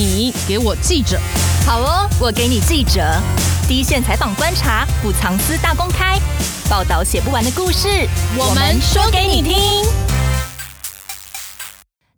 [0.00, 1.18] 你给我记者，
[1.66, 3.20] 好哦，我给你记者，
[3.66, 6.16] 第一线采访观察，不藏私大公开，
[6.70, 7.88] 报道写不完的故事，
[8.38, 9.56] 我们说给你听。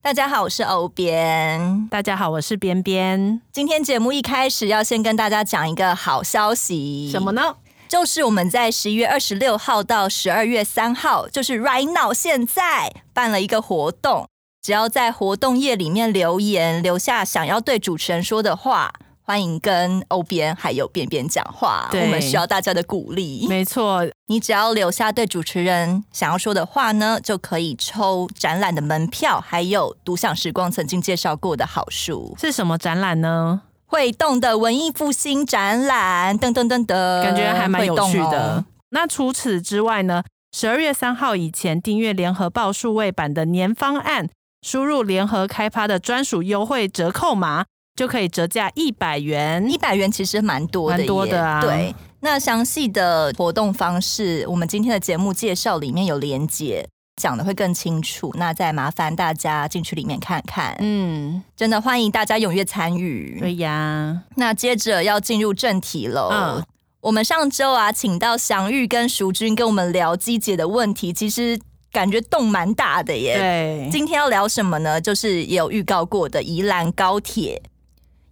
[0.03, 1.89] 大家好，我是欧编。
[1.91, 3.41] 大家好，我是边边。
[3.51, 7.57] 今天节目一开始要先跟大家讲一个好消息，什么呢？
[7.89, 14.29] 就是我们在十一月二十六号到十二月三号，就是 right now 现在办了一个活动。
[14.63, 21.89] 只要在活动页里面留言，留下想要对主持人说的话，欢迎跟欧边还有边边讲话。
[21.93, 23.47] 我们需要大家的鼓励。
[23.49, 32.37] 没错，你只要留下对主持人想要说的话呢，就可以抽展览的门票，还有独享时光曾经介绍过的好书。
[32.39, 33.63] 是什么展览呢？
[33.87, 38.57] 会动的文艺复兴展览，噔噔噔噔，感觉还蛮有趣的。
[38.57, 40.23] 哦、那除此之外呢？
[40.53, 44.29] 十二月三号以前订阅联合报数位版的年方案。
[44.63, 47.65] 输入联合开发的专属优惠折扣码，
[47.97, 49.71] 就可以折价一百元。
[49.71, 51.61] 一百元其实蛮多的，蛮多的啊。
[51.61, 56.87] 对，那详细的活动方式，我们今天的节目介绍里面有连接，
[57.17, 58.31] 讲的会更清楚。
[58.37, 60.77] 那再麻烦大家进去里面看看。
[60.81, 63.39] 嗯，真的欢迎大家踊跃参与。
[63.41, 66.29] 对呀，那接着要进入正题喽。
[66.31, 66.63] 嗯，
[67.01, 71.59] 我们上周啊，请到祥玉跟淑君跟我们聊机姐的问题，其实。
[71.93, 73.37] 感觉动蛮大的耶。
[73.37, 75.01] 对，今天要聊什么呢？
[75.01, 77.61] 就是也有预告过的宜兰高铁。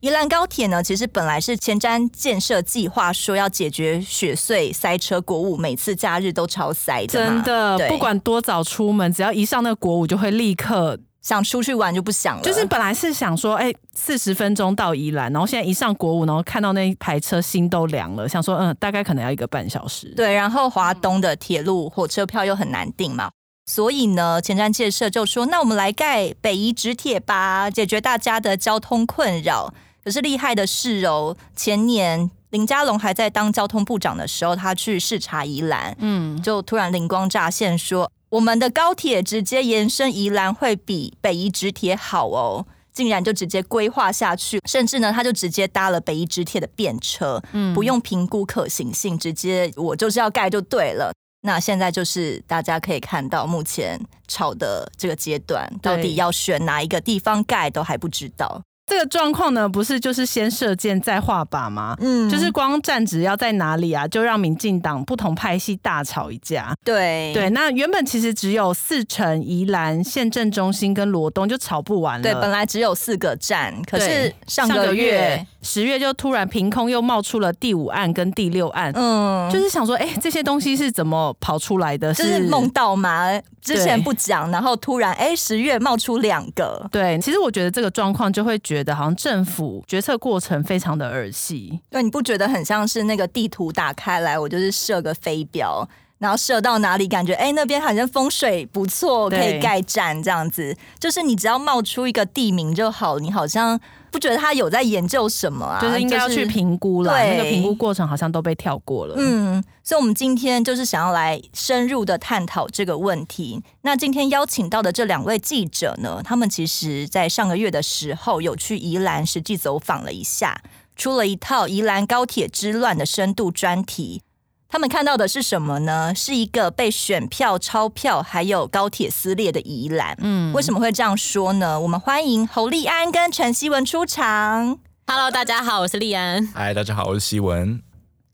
[0.01, 7.06] 宜兰高铁呢，其实本来是前瞻建设计划说要解决雪隧塞车国五，每次假日都超塞的。
[7.09, 12.42] 真的，不管多早出门，只要一上那个国五，就会立刻想出去玩，就不想了。
[12.45, 20.14] 就是本来是想说，哎，四十分钟到宜兰，然后现在一上国五，然后看到那一排车，心都凉了，想说，嗯，大概可能要一个半小时。
[20.14, 23.29] 对，然后华东的铁路火车票又很难订嘛。
[23.69, 42.64] 所以呢，前瞻建设就说：“那我们来盖北宜直铁吧，解决大家的交通困扰。”可是厉害的是哦，前年林佳龙还在当交通部长的时候，他去视察宜兰，嗯，就突然灵光乍现说：“我们的高铁直接延伸宜兰会比北宜直铁好哦！”
[42.95, 51.12] 竟然就直接规划下去，甚至呢，他就直接搭了北宜直铁的便车，嗯，不用评估可行性，直接我就是要盖就对了。
[51.48, 58.61] 那现在就是大家可以看到，目前炒的这个阶段，到底要选哪一个地方盖都还不知道。
[58.89, 61.95] 这个状况呢，不是就是先射箭再画靶吗？
[62.01, 66.75] 嗯，就是光站址要在哪里啊，就让民进党不同派系大吵一架。
[66.83, 72.23] 对对，那原本其实只有四城、宜兰、县政中心跟罗东就吵不完了。
[72.23, 78.91] 对，本来只有四个站，可是上个月十月就突然凭空又冒出了第五案跟第六案。
[78.95, 82.15] 嗯，就是想说，哎，这些东西是怎么跑出来的？
[82.15, 83.29] 就是梦到吗？
[83.61, 86.89] 之前不讲，然后突然哎，十月冒出两个。
[86.91, 91.80] 对，其实我觉得这个状况就会觉得好像政府决策过程非常的儿戏。
[91.90, 100.77] 对，你不觉得很像是那个地图打开来，我就是设个飞镖，然后射到哪里，感觉哎那边好像风水不错，可以盖站这样子。
[100.98, 103.80] 就是你只要冒出一个地名就好，你好像。
[104.11, 105.80] 不觉得他有在研究什么啊？
[105.80, 109.14] 就是应该要去评估了，就是、那个评估过程好像都被跳过了。
[109.19, 113.63] 嗯，所以我们今天就是想要来深入的探讨这个问题。
[113.83, 120.61] 那今天邀请到的这两位记者呢，他们其实在上个月的时候有去宜兰实际走访了一下，
[120.96, 124.23] 出了一套《宜兰高铁之乱》的深度专题。
[124.70, 126.14] 他们看到的是什么呢？
[126.14, 130.14] 是一个被选票、钞票还有高铁撕裂的宜兰。
[130.20, 131.81] 嗯，为什么会这样说呢？
[131.81, 134.78] 我们欢迎侯立安跟陈希文出场。
[135.06, 136.46] Hello，大家好，我是立安。
[136.49, 137.82] Hi，大家好，我是希文。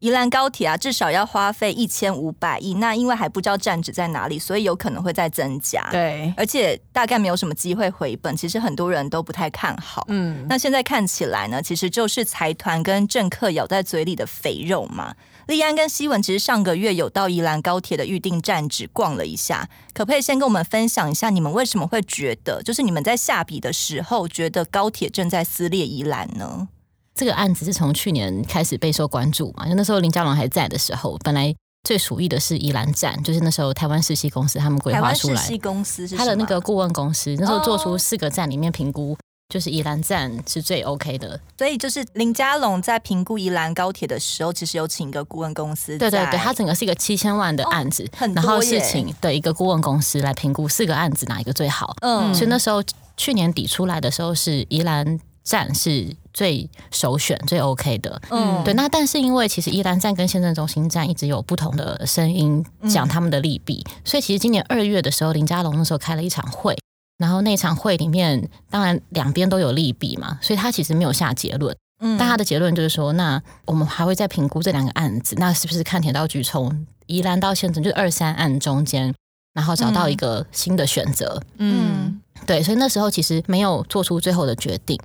[0.00, 2.74] 宜兰高铁啊，至少要花费一千五百亿。
[2.74, 5.88] 那因为还不知道站址在哪里，所以有可能会再增加。
[5.92, 8.36] 对，而且大概没有什么机会回本。
[8.36, 10.04] 其实很多人都不太看好。
[10.08, 15.14] 嗯，那现在看起来呢，其实就是财团跟政客咬在嘴里的肥肉嘛。
[15.46, 26.68] 立安跟希文其实上个月有到宜兰高铁的预定站只逛了一下，可不可以先跟我们分享一下，你们为什么会觉得，就是你们在下笔的时候觉得高铁正在撕裂宜兰呢？
[27.14, 31.54] 这个案子是从去年开始备受关注嘛，就那时候林佳龙还在的时候，本来
[31.84, 39.16] 最属意的是宜兰站，就是那时候台湾世熙公司他们规划出来，公司是他的那个顾问公司，那时候做出四个站里面评估。
[39.48, 45.96] 就是宜兰站是最 OK 的，所以就是林佳龙在评估宜兰高铁的时候，其实有请一个顾问公司。
[45.98, 51.94] 对对对，他整个是一个七千万的案子，哦、然后是请的一个顾问公司来评估四个案子哪一个最好。
[52.00, 52.82] 嗯，所以那时候
[53.16, 58.20] 去年底出来的时候是宜兰站是最首选最 OK 的。
[58.30, 58.74] 嗯，对。
[58.74, 66.76] 那但是因为其实宜兰站跟县政中心站一直有不同的声音讲他们的利弊，嗯、所以其实今年二月的时候，林佳龙那时候开了一场会。
[67.18, 71.76] 然后那场会里面，当然两边都有利弊嘛，所以他其实没有下结论。
[72.00, 79.14] 嗯，但他的结论就是说，那我们还会再评估这两个案子，那是不是看铁道局从宜兰到县城，就是二三案中间，
[79.52, 81.40] 然后找到一个新的选择。
[81.58, 84.98] 嗯，对，所以那时候其实没有做出最后的决定。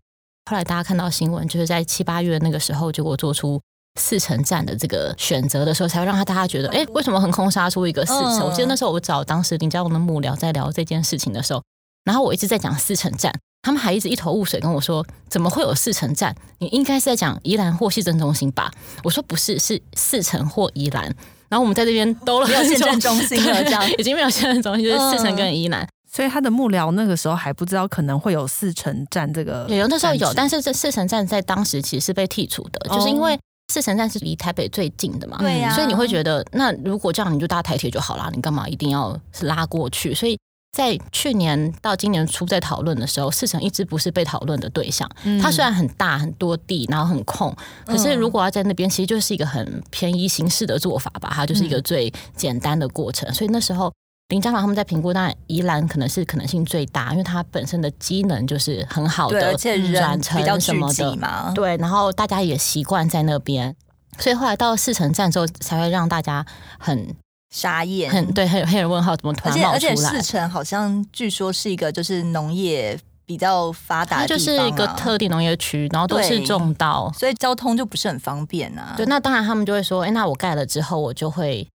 [0.50, 3.62] 后来大家看到新闻，就是在七八月那个时候，结果做出
[4.00, 8.48] 四城站的这个选择的时候，才会让他大家觉得，哎，为什么横空杀出一个四城？
[8.48, 11.62] 我记得那时候我找当时林佳龙的幕僚在聊这件事情的时候。
[12.06, 13.32] 然后我一直在讲四城站，
[13.62, 16.36] 他们还一直一头雾水跟我说：“怎么会有四城站？
[16.60, 18.72] 你应该是在讲宜兰或市政中心吧？”
[19.04, 21.04] 我说：“不是，是四城或宜兰。”
[21.50, 25.88] 然后我们在这边兜了没有县政中心了，这样已经没有县政中心，就是四城跟宜兰。
[26.12, 29.68] 所以他的幕僚那个时候还不知道可能会有四城站这个。
[29.70, 33.38] 有那时候有，但是这四城站在当时其实是被剔除的，就是因为
[33.72, 35.38] 四城站是离台北最近的嘛。
[35.40, 35.74] 对呀。
[35.76, 40.16] 所以你会觉得，那如果这样，你就搭台铁就好啦，你干嘛一定要是拉过去？
[40.16, 40.38] 所以。
[40.72, 45.10] 在去年到今年初在讨论的时候，四城一直不是被讨论的对象。
[45.42, 47.54] 它虽然很大很多地，然后很空，
[47.86, 51.32] 可是如果要在那边，其实就是一个很便宜形式的做法吧。
[51.34, 53.34] 它就是一个最简单的过程。
[53.34, 53.92] 所以那时候
[54.30, 61.52] 林佳龙他们在评估，当然宜兰可能是可能性最大，因为它本身的机能就是很好的，而且人比较什么的嘛。
[61.56, 63.76] 对，然后大家也习惯在那边，
[64.20, 66.46] 所以后来到四城站之后，才会让大家
[66.78, 67.16] 很。
[67.50, 69.74] 沙燕，很对，很有黑人问号，怎么突然冒出来？
[69.74, 78.94] 而且而且四城好像据说是一个就是农业比较发达就是一个特定农业区，然后都是种稻，所以交通就不是很方便啊。
[78.96, 81.68] 对，那当然他们就会说，哎，那我盖了之后，我就会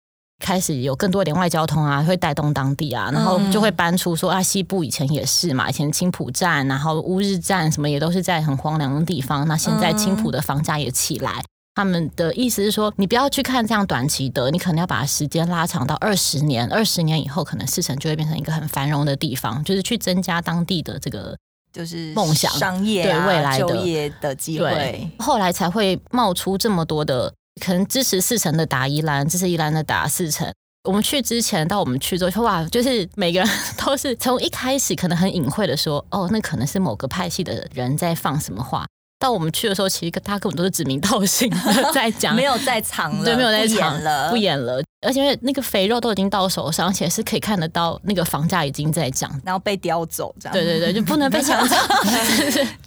[0.44, 11.44] 开始有更多连外交通啊，会带动当地啊，然后就会搬出说啊，西部以前也是嘛，以前青浦站，然后乌日站什么也都是在很荒凉的地方，那现在青浦的房价也起来。
[11.75, 21.36] 他们的意思是说，你不要去看这样短期的，你可能要把时间拉长到二十年，二十年以后，可能四城就会变成一个很繁荣的地方，就是去增加当地的这个
[21.72, 25.10] 就是梦想、商业、啊、对未来的就业的机会。
[25.18, 30.54] 后来才会冒出这么多的可能支持四城的打宜兰，支持宜兰的打四城。
[30.84, 33.50] 我们去之前到我们去之后，哇，就是每个人
[33.84, 38.86] 都是从一开始可能很隐晦的说，哦，那可能是某个派系的人在放什么话。
[39.24, 41.50] 到我们去的时候，其实大家根本都是指名道姓
[41.94, 44.84] 在讲，没有在藏了，对，没有在藏了，不演了。
[45.02, 50.54] 而且那个肥肉都已经到手上，而且是可以看得到那个房价已经在涨，然后被叼走，这样。
[50.54, 51.75] 对对对，就不能被抢走，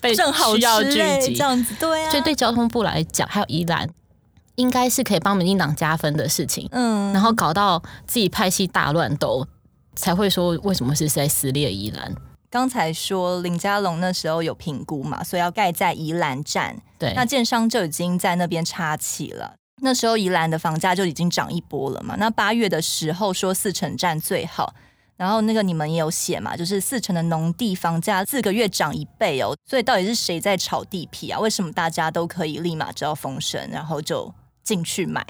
[0.02, 2.10] 被正好需要聚集这样子，对啊。
[2.10, 3.88] 所以对交通部来讲，还有宜兰，
[4.56, 6.68] 应该是可以帮民进党加分的事情。
[6.72, 9.46] 嗯，然后搞到自己派系大乱斗，
[9.94, 12.14] 才会说为什么是在撕裂宜兰。
[12.50, 16.76] 刚才说林佳龙那时候有评估嘛，所以要盖在宜兰站。
[16.98, 19.54] 对，那建商就已经在那边插旗了。
[19.82, 22.16] 那时候宜兰的房价就已经涨一波了嘛。
[22.18, 24.74] 那八月的时候说四城站最好，
[25.16, 29.54] 然后那个你们也有写嘛，就是四城的农地房价四个月涨一倍哦。
[29.68, 31.38] 所以到底是谁在炒地皮啊？
[31.38, 34.32] 为什么大家都可以立马知道风声，然后就
[34.62, 35.26] 进去买？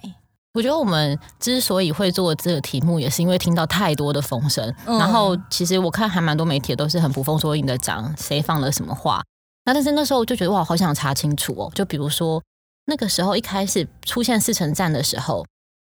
[0.56, 4.74] 我觉得我们之所以会做这个题目，也是因为听到太多的风声。
[4.86, 9.22] 嗯、然后其实我看还蛮多媒体都是很捕风捉影的讲谁放了什么话。
[9.66, 11.70] 那但是那时候我就觉得哇，好想查清楚哦。
[11.74, 12.42] 就比如说
[12.86, 15.44] 那个时候一开始出现四城站的时候，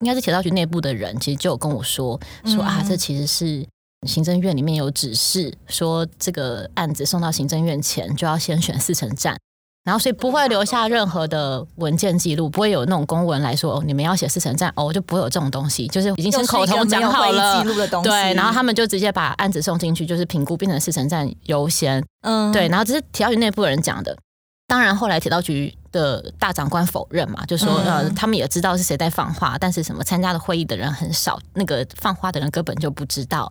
[0.00, 3.64] 应该是铁道局内部的人其实就有跟我说说啊，这其实是
[4.08, 9.36] 行政院里面有指示说，这个案子送到行政院前就要先选四城站。
[9.88, 17.62] 然后，所以不会留下任何的文件记录，不会有那种公文来说，哦，你们要写四城站，哦，就不会有这种东西，就是已经先口头讲好了。
[17.62, 18.10] 记录的东西。
[18.10, 22.04] 对，然后他们就直接把案子送进去，就是评估变成四城站优先。
[22.20, 24.14] 嗯，对，然后这是铁道局内部的人讲的。
[24.66, 33.50] 当然，后来铁道局的大长官否认嘛，就说呃，他们也知道是谁在放话，但是什么参加的会议的人很少，那个放话的人根本就不知道。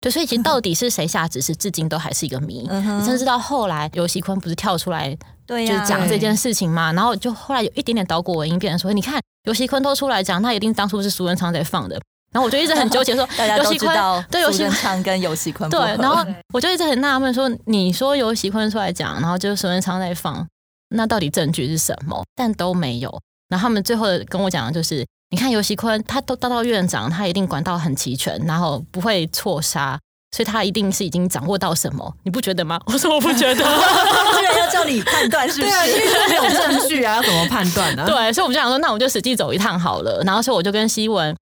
[0.00, 2.64] 对，所以其实到底是谁下指示，至今都还是一个谜。
[2.70, 6.92] 嗯哼，你甚至到后来，游锡堃不是跳出来，对、啊，就是讲这件事情嘛。
[6.92, 12.00] 然后就后来有一点点倒果为因，变成说，你看游锡堃都出来讲，那一定当初是苏文昌在放的。
[12.30, 16.24] 然后我就一直很纠结说， 说大家都知道，对，游锡堃跟游锡堃 对，然后
[16.54, 20.46] 我就一直很纳闷说，你说游锡堃出来讲，然后就是苏文昌在放，
[20.90, 22.22] 那到底证据是什么？
[22.36, 23.18] 但都没有。
[23.48, 25.04] 然后他们最后跟我讲的就是。
[25.30, 29.98] 你看尤熙坤，他都当到院长，他一定管道很齐全，然后不会错杀，
[30.34, 32.80] 所以他一定是已经掌握到什么，你不觉得吗？
[32.86, 35.70] 我说我不觉得， 居然要叫你判断是不是？
[35.70, 38.04] 对，因为没有证据啊，要怎么判断呢？
[38.08, 40.22] 对，所以我们就想说，那我们就实际走一趟好了。
[40.24, 41.36] 然后所以我就跟希文，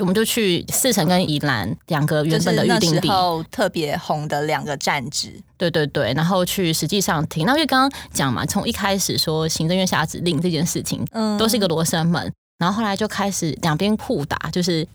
[0.00, 3.08] 我们就去四城跟宜兰两个原本的预定地，
[3.50, 5.32] 特别红的两个站址。
[5.58, 7.44] 对对对，然后去实际上听。
[7.44, 12.32] 那因为刚刚讲嘛，从一开始说行政院下指令这件事情，嗯，都是一个罗生门。
[12.62, 14.86] 然后后来就开始两边互打，就是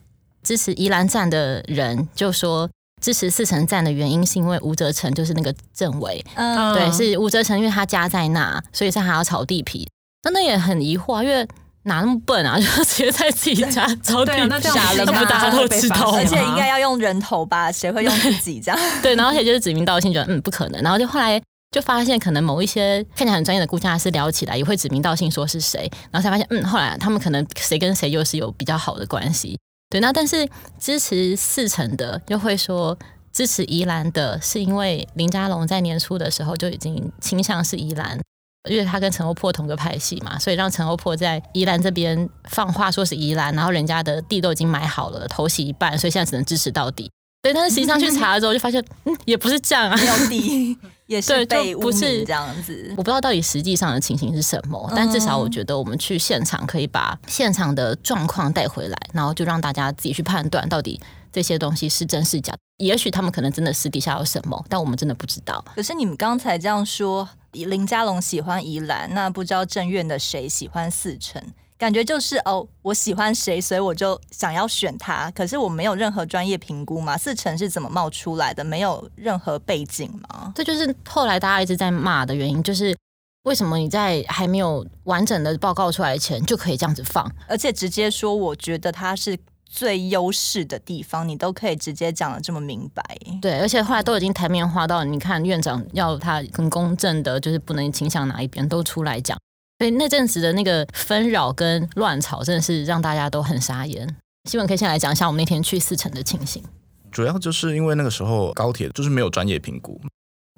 [0.42, 2.70] 支持宜兰站的人就说
[3.02, 9.86] 支持四城站的原因，是因为吴泽成就是那个政委，嗯，对，是吴泽成，因为他家在那，所以他还要炒地皮。
[10.24, 11.46] 那那也很疑惑，因为
[11.84, 15.12] 哪那么笨啊， 就直接在自己家炒地皮，傻了不？
[15.26, 17.70] 大家都知道，而且应该要用人头吧？
[17.70, 18.80] 谁会用自己这样？
[19.04, 29.58] 对，然后而且就是指名道姓，觉得嗯不可能，然后就后来就发现，可能某一些看起来很专业的估价师聊起来，也会指名道姓说是谁，然后才发现，嗯，后来他们可能谁跟谁又是有比较好的关系。
[29.90, 30.48] 对，那但是
[30.80, 32.98] 支持四成的又会说。
[33.34, 38.20] 支持宜兰的是因为林佳龙在年初的时候就已经倾向是宜兰，
[38.68, 47.12] 因为他跟陈欧珀同个派系嘛，所以让陈欧珀在宜兰这边放话说是宜兰，然后人家的地都已经买好了，投洗一半，所以现在只能支持到底。
[47.44, 50.76] 对，但是实际上去查了之后就发现，嗯，也不是这样啊，没有地
[51.08, 52.88] 也是被不是这样子。
[52.92, 61.02] 我不知道到底实际上的情形是什么，但至少我觉得我们去现场可以把现场的状况带回来，然后就让大家自己去判断到底。
[61.30, 62.56] 这些东西是真是假？
[62.78, 65.64] 也许他们可能真的私底下有什么，但我们真的不知道。
[65.76, 71.40] 可是你们刚才这样说，林家龙喜欢宜兰，那不知道正院的谁喜欢四城？
[71.78, 75.30] 感觉就是哦，我喜欢谁，所以我就想要选他。
[75.32, 78.64] 可是我没有任何专业评估嘛，四成是怎么冒出来的？
[78.64, 80.52] 没有任何背景吗？
[80.56, 82.98] 这就是后来大家一直在骂的原因，就是
[83.44, 89.38] 为什么你在还没有完整的报告出来前就可以这样子放，而且直接说，我觉得他是。
[89.70, 93.04] 最优势的地方，你都可以直接讲的这么明白。
[93.42, 99.38] 对，而且后来都已经台面化到，你看院长要他很公正的，就是不能倾向哪一边，都出来讲。
[99.80, 104.16] 所以那阵子的那个纷扰跟乱吵，真的是让大家都很傻眼。
[104.50, 106.64] 希望可以先来讲一下我们那天去四城的情形。
[107.12, 110.02] 主要就是因为那个时候高铁就是没有专业评估，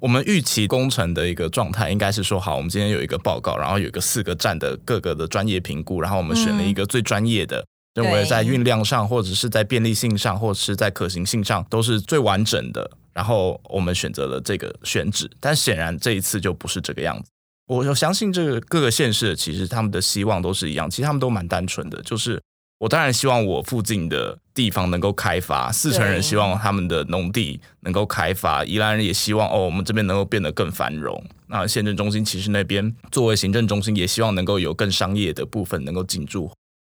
[0.02, 7.60] 我们预期工程的一个状态应该是说，好，我们今天有一个报告，然后有一个四个站的各个的专业评估，然后我们选了一个最专业的。
[7.60, 12.88] 嗯认为在运量上，或者是在便利性上，或者是在可行性上，都是最完整的。
[13.12, 17.28] 然后我们选择了这个选址，但显然这一次就不是这个样子。
[17.70, 22.42] 我我相信这个各个县市其实他们的希望都是一样，其实他们都蛮单纯的，就是
[22.80, 31.24] 我当然希望我附近的地方能够开发，四成人希望他们的农地能够开发，宜兰人也希望哦，我们这边能够变得更繁荣。
[31.46, 36.50] 那县政中心其实那边作为行政中心，也希望能够有更商业的部分能够进驻。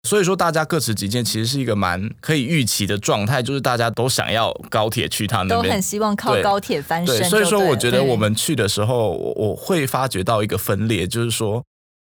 [0.06, 7.18] 所以说，大家各持己见，其实是一个蛮可以预期的状态，就是大家都想要高铁去他那边，都很希望靠高铁翻身。
[7.18, 11.62] 对，所以说，我觉得我们去的时候，我我会发觉到一个分裂，就是说。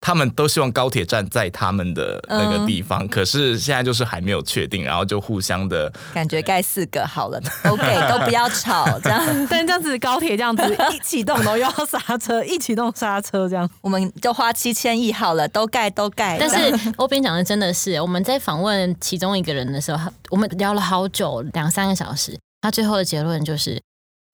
[0.00, 9.20] 他们都希望高铁站在他们的那个地方，嗯、可是现在就是还没有确定，然后就互相的感觉盖四个好了， OK，都不要吵这样。
[9.50, 10.62] 但这样子高铁这样子
[10.92, 16.38] 一启动都要刹车，一启动刹车这样，我们就花七千亿好了，都盖都盖。
[16.38, 23.82] 但是欧斌讲的真的是，我们在访问其中一个人的时候，我们聊了好久，两三个小时，他最后的结论就是：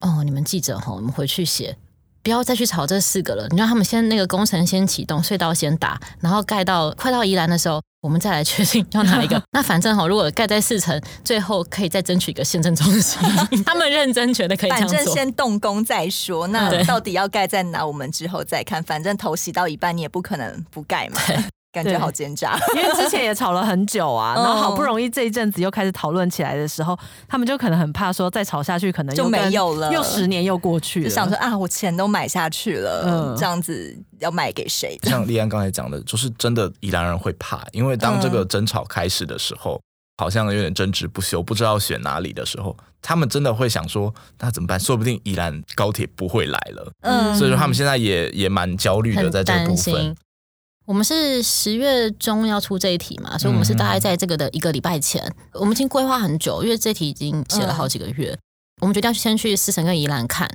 [0.01, 1.75] 哦，你们记者吼，你们回去写。
[2.25, 9.39] 不要再去吵这四个了，你让他们先那个工程先启动，隧道先打，然后盖到快到宜兰的时候，我们再来确定要哪一个。
[9.53, 13.21] 那反正哈，如果盖在四层，最后可以再争取一个县政中心。
[13.63, 14.97] 他们认真觉得可以这样做。
[14.97, 18.81] 反正先动工再说，那到底要盖在哪，我们之后再看。
[18.81, 21.21] 反正头洗到一半，你也不可能不盖嘛。
[21.75, 34.97] 感觉好奸诈， 因为之前也吵了很久啊，然后好不容易这一阵子又开始讨论起来的时候，他们就可能很怕说再吵下去可能就没有了，又十年又过去了，就想说啊，我钱都买下去了，嗯，这样子要卖给谁？
[35.03, 39.77] 像立安刚才讲的，就是真的宜兰人会怕，因为当这个争吵开始的时候，
[40.17, 44.79] 好像有点争执不休，不知道选哪里的时候，他们真的会想说，那怎么办？
[44.79, 50.15] 说不定宜兰高铁不会来了，嗯，所以说他们现在也也蛮焦虑的，在这个部分。
[50.85, 58.39] 我们是十月中要出这一题嘛，所以我们是大概在这个的一个礼拜前，嗯、我们已经规划很久，因为这题已经写了好几个月，嗯、
[58.81, 60.49] 我们决定要先去四城跟宜兰看，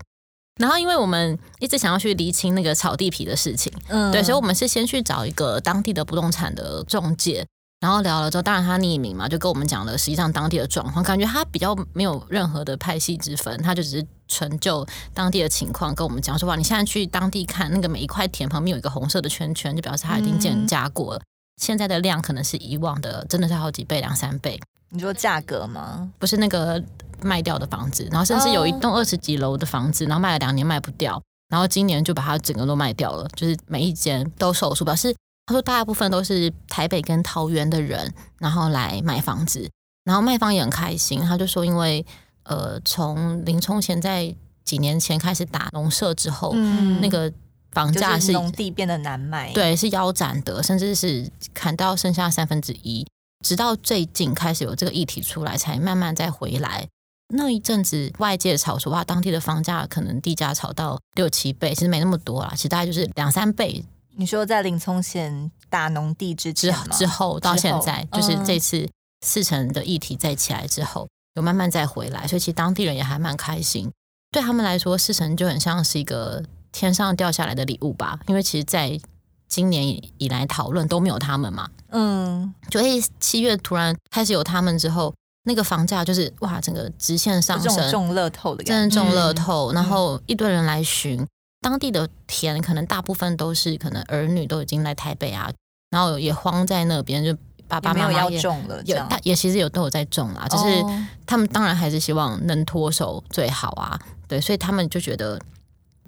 [0.60, 7.46] 然后因为我们一直想要去厘清那个炒地皮的事情，嗯，对，所以我们是先去找一个当地的不动产的中介。
[7.80, 21.24] 然后聊了之后，当然他匿名嘛，就跟我们讲了实际上当地的状况，感觉他比较没有任何的派系之分，他就只是纯就当地的情况跟我们讲说，哇，你现在去当地看那个每一块田旁边有一个红色的圈圈，就表示他已经减价过了，嗯、
[21.56, 24.60] 现在的量可能是以往的真的是好几倍两三倍。
[24.90, 26.06] 你说价格吗？
[26.18, 26.82] 不是那个
[27.22, 35.16] 卖掉的房子，然后甚至有一栋二十几楼的房子，然后卖了两年卖不掉，然后今年就把它整个都卖掉了，就是每一间都售出，表示。
[35.50, 39.68] 他说，大部分都是台北跟桃园的人，然后来买房子，
[40.04, 41.18] 然后卖方也很开心。
[41.22, 42.06] 他就说，因为
[42.44, 44.32] 呃，从林冲前在
[44.64, 47.32] 几年前开始打农舍之后，嗯，那个
[47.72, 53.04] 房价是农地变得难卖，对，是腰斩的，甚至是砍到剩下三分之一。
[53.44, 56.86] 直到最近开始有这个议题出来，才慢慢再回来。
[57.34, 63.84] 那一阵子外界炒说哇，当地的房价可能地价炒到六七倍，其实没那么多啦，其实大概就是两三倍。
[64.20, 68.86] 你说在林聪贤打农地之之之后到现在，就是这次
[69.24, 73.90] 四城的议题再起来之后，有慢慢再回来，所以其实当地人也还蛮开心。
[74.30, 79.00] 对他们来说，四城就很像是一个天上掉下来的礼物吧，因为其实在
[79.48, 85.14] 今年以来讨论都没有他们嘛，嗯，就诶七月突然开始有他们之后。
[85.44, 89.72] 那个房价就是哇，整个直线上升，中乐透的感觉，真的中乐透。
[89.72, 91.28] 嗯、然后一堆人来寻、嗯、
[91.60, 95.50] 当地的田，可能大部分都是可能儿女都已经来台北啊，
[95.90, 97.36] 然后也荒在那边，就
[97.68, 100.84] 爸爸妈妈也种了，有他也其实有都有在种啦，只、就是
[101.26, 105.40] 他们当然还是希望能脱手最好啊，对，所以他们就觉得，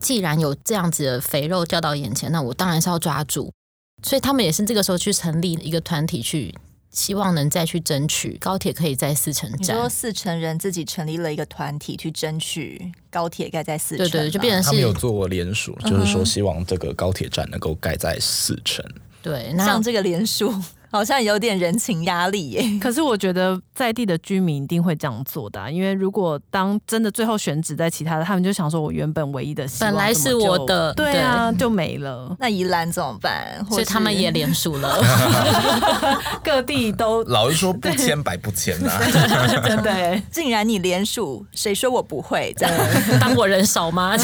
[0.01, 3.53] 既然有这样子的肥肉掉到眼前，那我当然是要抓住，
[4.03, 6.55] 所以他们也是这个时候去成立一个团体去。
[6.93, 9.77] 希望能再去争取高铁可以在四城站。
[9.77, 18.85] 你说四城人自己成立了一个团体去争取高铁盖在四城，对对，就变成是他们有做联署，就是说希望这个高铁站能够盖在四城。
[19.21, 20.55] 对，那像这个联署。
[20.93, 32.37] 好像有点人情压力耶， 可是我觉得在地的居民一定会这样做的，啊，因为如果当真的最后选址在其他的，他们就想说，我原本唯一的希望本来是我的，对啊，对就没了。
[32.39, 33.65] 那宜兰怎么办？
[33.71, 34.99] 所以他们也联署了，
[36.45, 39.01] 各地都老是说不签白不签啊，
[39.65, 42.55] 对， 对，竟然你联署，谁说我不会？
[42.59, 42.75] 这样
[43.19, 44.15] 当我人少吗？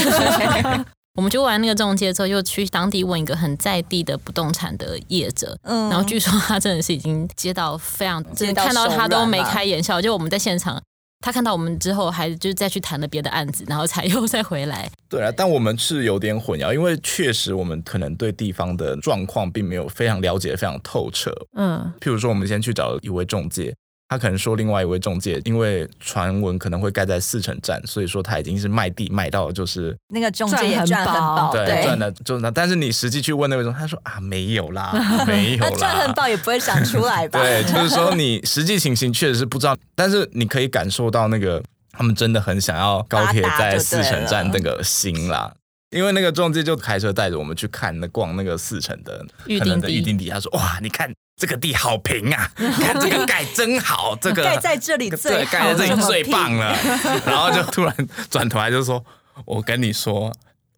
[1.19, 10.01] 我们就完那个中介之后，又去当地问一个很在地的不动产的业者，嗯，然后据说他真的是已经接到非常，真的看到他都眉开眼笑。
[10.01, 10.81] 就我们在现场，
[11.21, 14.89] 他看到我们之后，还就再去谈了别的案子，然后才 又再回来。
[15.09, 21.33] 对啊，但我们是有点混淆，因为确实我们可能对地方的状况并没有非常了解，非常透彻。
[21.57, 23.75] 嗯，譬如说，我们先去找一位中介。
[24.09, 32.50] 他可能说，另外一位中介，因为传闻可能会盖在四城站，所以说他已经是卖地卖到就是那个中介也赚很饱，对，赚的就是那。
[32.50, 34.93] 但是你实际去问那位中介，他说啊没有啦，
[35.27, 37.38] 没有啦，赚很饱也不会想出来吧？
[37.42, 45.53] 对，就是说你实际情形确实是不知道，但是你可以感受到那个他们真的很想要高铁在四城站那个心啦。
[45.90, 51.12] 因为那个中介就开车带着我们去看那逛那个四城的预定地，预定地，他说哇，你看。
[51.40, 52.51] 这个地好平啊！
[52.57, 56.77] 看这个盖真好，这个盖在这里最盖在这里最棒了。
[57.24, 57.94] 然后就突然
[58.29, 59.05] 转头来就说
[59.46, 60.33] ：“我跟你说，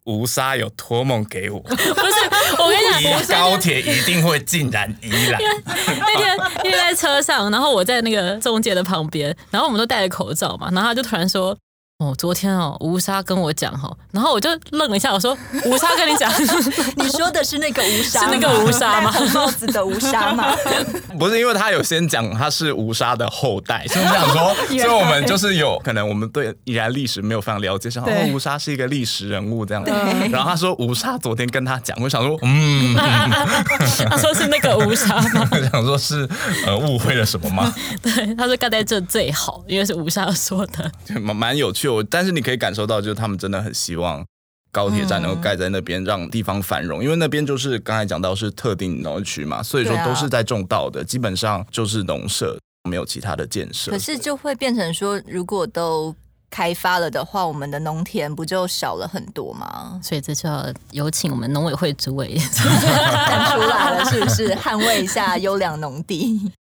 [0.04, 1.86] 吴沙有托梦给我，不是
[2.58, 5.40] 我跟你讲，高铁一定会进然宜兰。”
[5.98, 11.56] 那天因为在车上，然后我在那个中介的旁边，然后我们都戴着口罩嘛，然后他就突然说。
[12.00, 15.36] 哦，昨天哦，吴莎跟我讲哈，然后我就愣了一下，我说
[15.66, 16.32] 吴莎跟你讲，
[16.96, 19.12] 你说的是那个吴莎，是那个吴莎吗？
[19.34, 20.56] 帽子的吴莎吗？
[21.18, 29.90] 不是，因为他有先讲他是吴莎的后代，所以我想说，所以我们就是有可能我们对依然历史没有非常了解，想说吴莎是一个历史人物这样子。
[30.30, 32.96] 然后他说吴莎昨天跟他讲，我想说嗯，
[34.08, 35.46] 他说是那个吴莎吗？
[35.52, 36.26] 我想说是
[36.66, 37.70] 呃误会了什么吗？
[38.00, 41.89] 对，他说盖在这最好，因为是吴莎说的，蛮蛮有趣。
[42.08, 44.24] 但是你可以感受到，就是他们真的很希望
[44.72, 47.02] 高铁站能够盖在那边，让地方繁荣。
[47.02, 52.56] 因为那边就是刚才讲到是特定农区嘛，所以说都是在种稻的，基本上就是农舍，
[52.88, 53.90] 没有其他的建设。
[53.90, 56.14] 可是就会变成说，如果都
[56.50, 60.00] 开发了的话，我们的农田不就少了很多吗？
[60.02, 66.52] 所以这就要有请我们农委会主委 站出来了，是不是捍卫一下优良农地？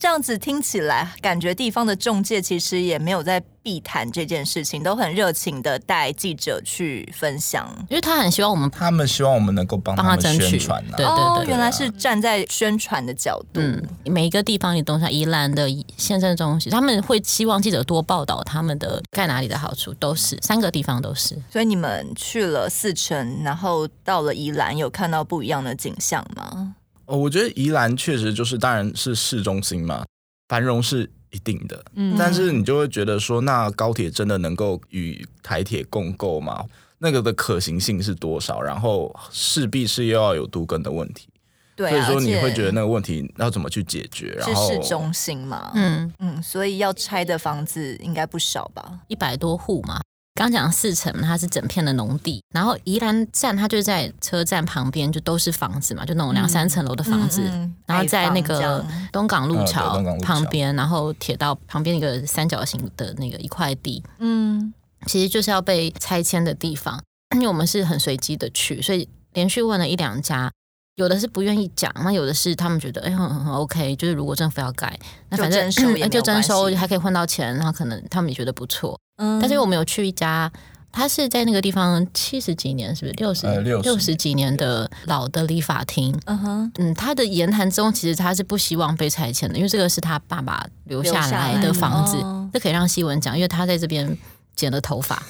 [0.00, 10.96] 这样子听起来，感觉地方的中介其实也没有在避谈这件事情，都很热情的带记者去分享，因为他很希望我们，他们希望我们能够帮他们宣传、啊。
[10.96, 13.60] 对对对，哦，原来是站在宣传的角度。
[13.60, 21.36] 嗯，每一个地方，你都像宜兰的县政中心，他们会希望记者多报道他们的盖哪里的好处，都是三个地方都是。
[21.52, 26.74] 所以你们去了四城，然后到了宜兰，有看到不一样的景象吗？
[27.10, 30.04] 哦，我觉得宜兰确实就是，当然是市中心嘛，
[30.48, 31.84] 繁荣是一定的。
[31.94, 36.64] 嗯，但是你就会觉得说，那高铁真的能够与台铁共构吗？
[36.98, 38.62] 那个的可行性是多少？
[38.62, 41.28] 然后势必是又要有都更的问题。
[41.74, 44.36] 对啊，所以说你会觉得那个问题要怎么去解决？
[44.38, 50.00] 然后是市中心嘛，嗯嗯，所以要拆的房子应该不少吧，一百多户嘛。
[50.34, 57.42] 刚讲四层，它是整片的农地，然后宜兰站它就在车站旁边，就都是房子嘛，就那种两三层楼的房子。
[57.42, 64.72] 嗯嗯、然后在那个东港路桥旁边，然后铁道旁边一个三角形的那个一块地，嗯，
[65.06, 67.02] 其实就是要被拆迁的地方。
[67.34, 70.50] 因为我们是很随机的去，所以连续问了一两家，
[70.96, 78.98] 有的是不愿意讲，那有的是他们觉得哎很很 OK，就是如果政府要改，那反正就征收，嗯、 就征收还可以换到钱，然后可能他们也觉得不错。
[79.20, 80.50] 嗯，但是我们有去一家。
[80.92, 83.46] 他是在那个地方七十几年，是不是六十
[83.80, 86.12] 六十几年的老的理发厅？
[86.24, 92.16] 嗯哼，嗯，他的言谈中其实他是不希望被拆迁的，因为这个是他爸爸留下来的房子，
[92.52, 94.18] 这可以让希文讲，因为他在这边
[94.56, 95.22] 剪了头发，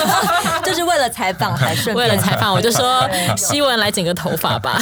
[0.64, 4.78] 就是为了采访，还是为了采访，我就说 希文来剪个头发吧，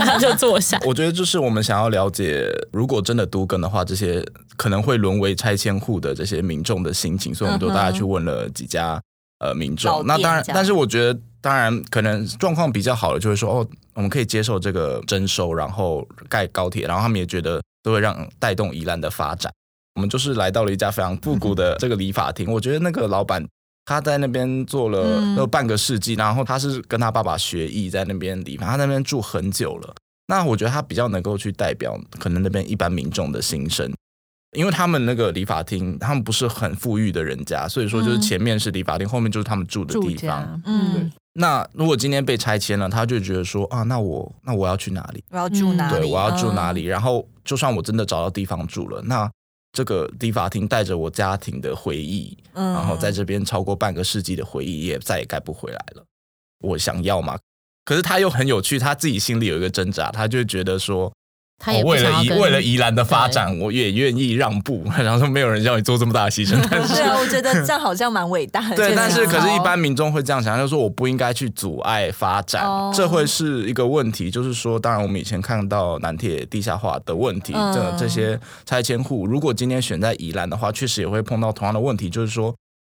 [0.00, 0.78] 他 就坐下。
[0.84, 4.24] 我觉得就是我们想要了解，如果真的都更的话，这些
[4.56, 9.00] 可能会沦为拆迁户的这些民众的心情，所以我们就大家去问了几家。
[9.40, 19.52] 呃，民众那当然，但是我觉得，当然可能状况比较好的，就是说，哦，我们可以接受这个征收，然后盖高铁，然后他们也觉得都会让带动宜兰的发展。
[19.98, 23.44] 我们就是来到了一家非常复古的这个理发厅，我觉得那个老板
[23.84, 29.92] 他在那边做了有半个世纪，然后他是跟他爸爸学艺，在那边理发，他那边住很久了。
[30.28, 33.92] 那我觉得他比较能够去代表可能那边一般民众的心声。
[34.56, 40.62] 因为他们那个理发厅，他们不是很富裕的人家，所以说就是前面是理发厅，后面就是他们住的地方。
[40.64, 45.22] 嗯，那如果今天被拆迁了，他就觉得说啊，那我那我要去哪里？
[45.30, 45.98] 我要住哪里？
[45.98, 46.86] 对，我要住哪里？
[46.86, 49.30] 然后就算我真的找到地方住了，那
[49.78, 56.04] 这个理发厅带着我家庭的回忆，然后在这边超过半个世纪的回忆，也再也盖不回来了。
[56.58, 57.38] 我想要嘛？
[57.84, 61.12] 可是他又很有趣，他自己心里有一个挣扎，他就觉得说。
[61.58, 64.84] 他也为了宜为了宜兰的发展，我也愿意让步。
[64.96, 68.76] 然后说没有人叫你做这么大的牺牲， 但是对啊，我觉得这样好像蛮伟大的。
[68.78, 74.30] 对，但是可是一般民众会这样想，就是说我不应该去阻碍发展，这会是一个问题。
[74.30, 82.54] 就是说，当然我们以前看到南铁地下化的问题，这这些拆迁户，如果今天选在宜兰的话，确实也会碰到同样的问题，就是说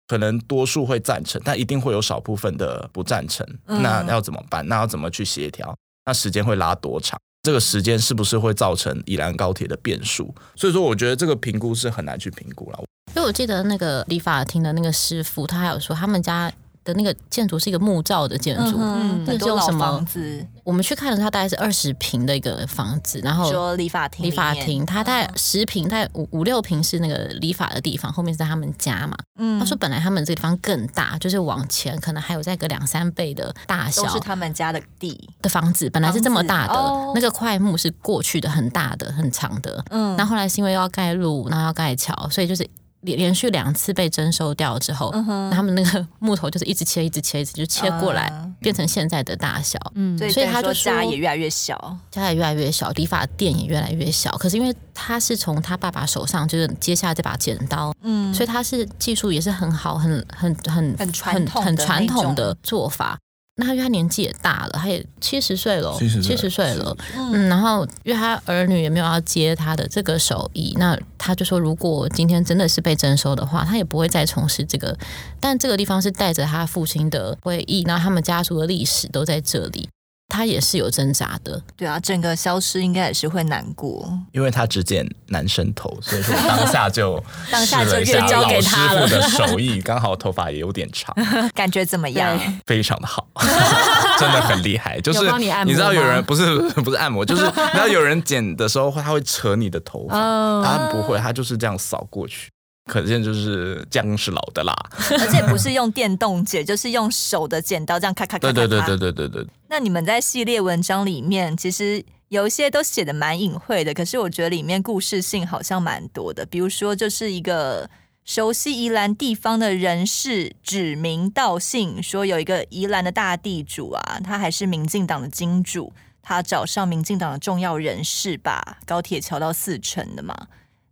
[0.07, 3.47] 可能多数会赞成，但一定会有少部分的不赞成。
[3.65, 4.67] 那要怎么办？
[4.69, 5.75] 那要怎么去协调？
[6.05, 7.19] 那时间会拉多长？
[7.43, 10.35] 这个时间是不是会造成宜兰高铁的变数？
[10.55, 12.79] 所以说，我觉得这个评估是很难去评估了。
[13.15, 16.53] 因为我记得那个理发厅的那个师傅，他还有说他们家。
[16.85, 19.79] 的那个建筑是一个木造的建筑，嗯，那个叫什么？
[19.79, 20.47] 房子？
[20.65, 29.17] 我们去看的时候，它大概是二十平的一个房子，然后说理发厅，理发厅，它大概十平，大概五五六平是那个理发的地方，后面是在他们家嘛。
[29.39, 35.29] 嗯，他说本来他们这个地方更大，就是往前可能还有再个两三倍的大小，都是他们家的地。
[35.43, 36.75] 的房子，本来是这么大的，
[37.15, 42.67] 那个块木是过去的很大的很长的，嗯，然后后来是因为要盖路，然后要盖桥，所以就是。
[43.03, 45.11] 连连续两次被征收掉之后，
[45.51, 49.79] 他们那个 木头就是一直切，一直切，一直就切过来，嗯、变成现在的大小。
[49.95, 54.31] 嗯，所以他就家也越来越小，家也越来越小，理发店也越来越小。
[54.39, 63.19] 可是因为他是从他爸爸手上就是接下这把剪刀，嗯，所以他是技术也是很好，很很很很传统很传统的做法。
[63.61, 66.97] 那因为他年纪也大了，他也七十岁了，七十岁了。
[67.15, 74.97] 嗯，然后因为他儿女也没有要接他的这个手艺，那他就说，如果今天真的是被征收的话，他也不会再从事这个。
[75.39, 79.89] 但这个地方是带着他父亲的回忆，然后他们家族的历史都在这里。
[80.31, 89.07] 他也是有挣扎的，对啊，整个消失应该也是会难过，因为他只剪男生头，所以说当下就 当下就交给他了。
[89.09, 91.15] 师傅的手艺 刚好头发也有点长，
[91.53, 92.39] 感觉怎么样？
[92.67, 93.27] 非常的好，
[94.19, 95.01] 真的很厉害。
[95.01, 100.15] 就是你，你知道有人不是不是按摩，就是你知道有人剪的时候他会扯你的头发，
[100.63, 102.49] 他不会，他就是这样扫过去。
[102.91, 104.75] 可见就是姜是老的辣，
[105.21, 108.53] 而且不是用电动剪，就是用手的剪刀这样咔咔咔咔。
[108.53, 109.47] 对对对对对对。
[109.69, 116.45] 那你们在系列文章里面，其实有一些都写的蛮隐晦的，可是我觉得里面故事性好像蛮多的。
[116.45, 117.89] 比如说，就是一个
[118.25, 130.37] 熟悉宜兰地方的人士指名道姓说，有一个宜兰的大地主啊，他还是民进党的金主，他找上民进党的重要人士，把高铁桥到四城的嘛。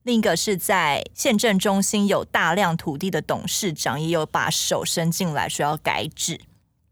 [0.05, 6.41] 另一个是在县政中心有大量土地的董事长，也有把手伸进来说要改制。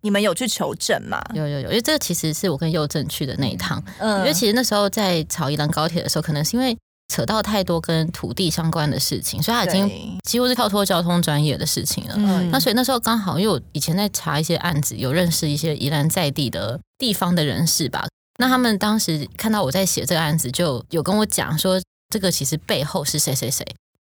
[0.03, 1.21] 你们有去求证吗？
[1.35, 3.83] 有有有，因为这个其实是我跟佑正去的那一趟。
[3.99, 6.77] 嗯，因为其实那时候在炒宜兰高铁的时候，可能是因为
[7.09, 12.15] 扯到太多跟土地相关的事情，所以他已经几乎是跳脱交通专业的事情了。
[12.19, 18.07] 嗯，那所以那时候刚好，因为我以前在查一些案子，有认识一些宜兰在地的地方的人士吧。
[18.39, 21.81] 那他们当时看到我在写这个案子，就有跟我讲说。
[22.09, 23.65] 这个其实背后是谁谁谁，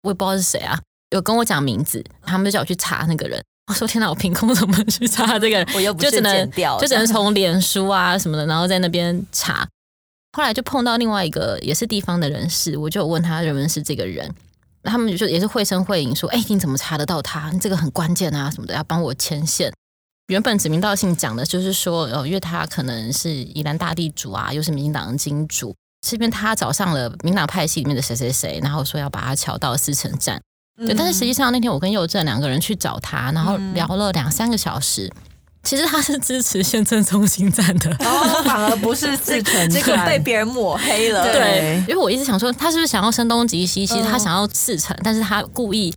[0.03, 0.79] 我也不知道是谁啊。
[1.12, 3.41] 有跟我讲名字，他们就叫我去查那个人。
[3.67, 5.67] 我说天哪，我凭空怎么去查这个人？
[5.73, 9.67] 我又不是就只能就只能从脸书啊什么的，然后在那边查。
[10.34, 14.29] 后来就碰到另外一个也是地方的人士，我就问他认不认识这个人。
[14.84, 17.49] 他们就也是绘声绘影说：“哎，你怎么查得到他？
[17.51, 19.73] 你这个很关键啊什么的，要帮我牵线。”
[20.27, 25.75] 原本指名道姓讲的就是说，哦，因为他可能是宜兰大地主啊，又是民进党的金主，
[26.07, 30.39] 这边他找上了民党派系里面的谁谁谁，然后说要把他调到四城站。
[30.77, 35.11] 对，但是实际上那天我跟佑正两个人去找他，然后聊了两三个小时。
[35.63, 41.23] 其实他是支持县政中心站的，然后反而不是四城，这个被别人抹黑了。
[41.23, 43.83] 对，因为我一直想说，他是不是想要声东击西？
[43.83, 45.91] 其实他想要四城，但是他故意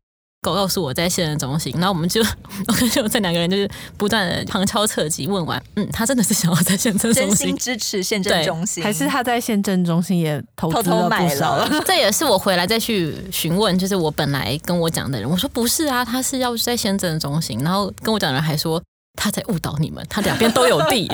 [0.55, 1.73] 告诉我在县政中心。
[1.75, 2.21] 然后我们就
[2.67, 11.69] 我跟佑正两个人就是不断的旁敲侧击问完，嗯，他真的是想要在县政中心，真心支持县政中心，还是他在县政中心也偷偷买了？
[11.87, 18.83] 这也是我回来再去询问，就是我本来跟我讲的人，我说不是啊，他是要在县政中心，然后跟我讲的人还说。
[19.21, 21.09] 他在误导你们，他两边都有地。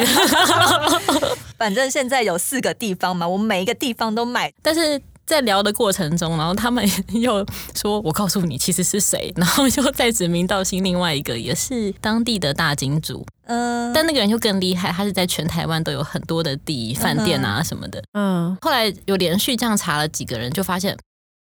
[1.57, 4.53] 反正现在有四个地方嘛，我们每一个地方都买。
[4.61, 13.25] 但是在聊的过程中，然后他们又说：“我告诉你，其实是谁。”然后又再指名道姓另外一个，也是当地的大金主。
[13.47, 18.03] 嗯，但那个人就更厉害，他是在全台湾都有很多的地、饭店啊什么的。
[18.13, 20.97] 嗯，后来有连续这样查了几个人，就发现。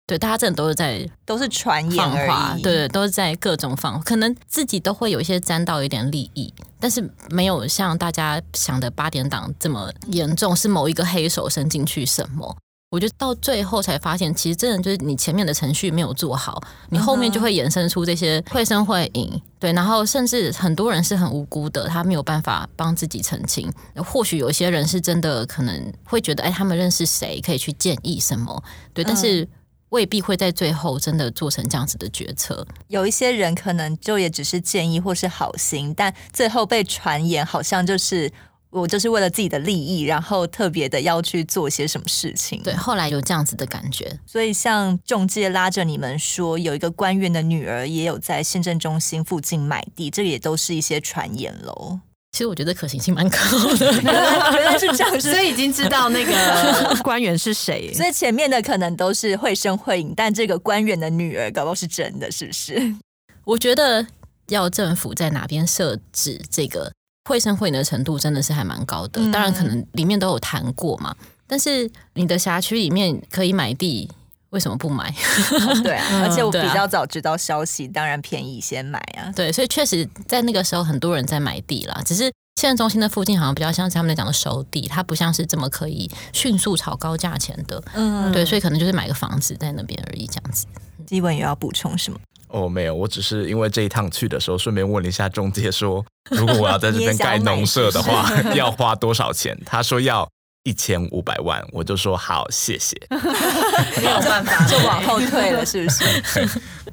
[0.07, 12.57] 对，大家真的都是在都是传言而已，对对，都是在各种放，可能自己都会有一些沾到一点利益，但是没有像大家想的八点档这么严重，是某一个黑手伸进去什么？
[12.91, 23.71] 我觉得到最后才发现，其实真的就是你前面的程序没有做好，你后面就会衍生出这些会声会影，对，然后甚至很多人是很无辜的，他没有办法帮自己澄清。
[23.95, 28.61] 或许有一些人是真的可能会觉得，哎，他们认识谁可以去建议什么，
[28.93, 29.47] 对，但是。
[29.91, 32.65] 未必会在最后真的做成这样子的决策。
[32.87, 38.31] 有一些人可能就也只是建议或是好心，但最后被传言好像就是
[38.71, 42.61] 我就是为了自己的利益，然后特别的要去做些什么事情。
[42.63, 44.19] 对，后来有这样子的感觉。
[44.25, 51.99] 所以像中介拉着你们说，有一个官员的女儿也有在县政中心附近买地，这也都是一些传言喽。
[52.31, 53.37] 其实我觉得可行性蛮高
[53.75, 57.93] 的， 原来是这样， 所以已经知道那个官员是谁。
[57.93, 62.95] 所以前面的可能都是绘声绘影，但这个官员的女儿搞不好是真的，是不是？
[63.43, 64.07] 我觉得
[64.47, 66.89] 要政府在哪边设置这个
[67.25, 69.21] 绘声会影的程度，真的是还蛮高的。
[69.31, 71.15] 当然，可能里面都有谈过嘛。
[71.47, 74.09] 但是你的辖区里面可以买地，
[74.51, 75.13] 为什么不买？
[75.83, 79.31] 对啊，而且我比较早知道消息，当然便宜先买啊。
[79.35, 87.83] 对，所以确实在那个时候很多人在买地啦，只是现在中心的附近好像比较像是他们在讲的熟地，它不像是这么可以迅速炒高价钱的。
[87.93, 90.65] 嗯，对，所以可能就是买个房子在那边而已，这样子。
[91.05, 92.19] 基文有要补充什么？
[92.51, 99.57] 哦，没有，我只是因为这一趟去的时候，顺便问了一下中介说，如果我要在这边 盖农舍的话， 要花多少钱？
[99.65, 100.29] 他说要。
[100.63, 102.95] 一千五百万，我就说好，谢谢。
[103.09, 106.03] 没有办法，就往后退了，是不是？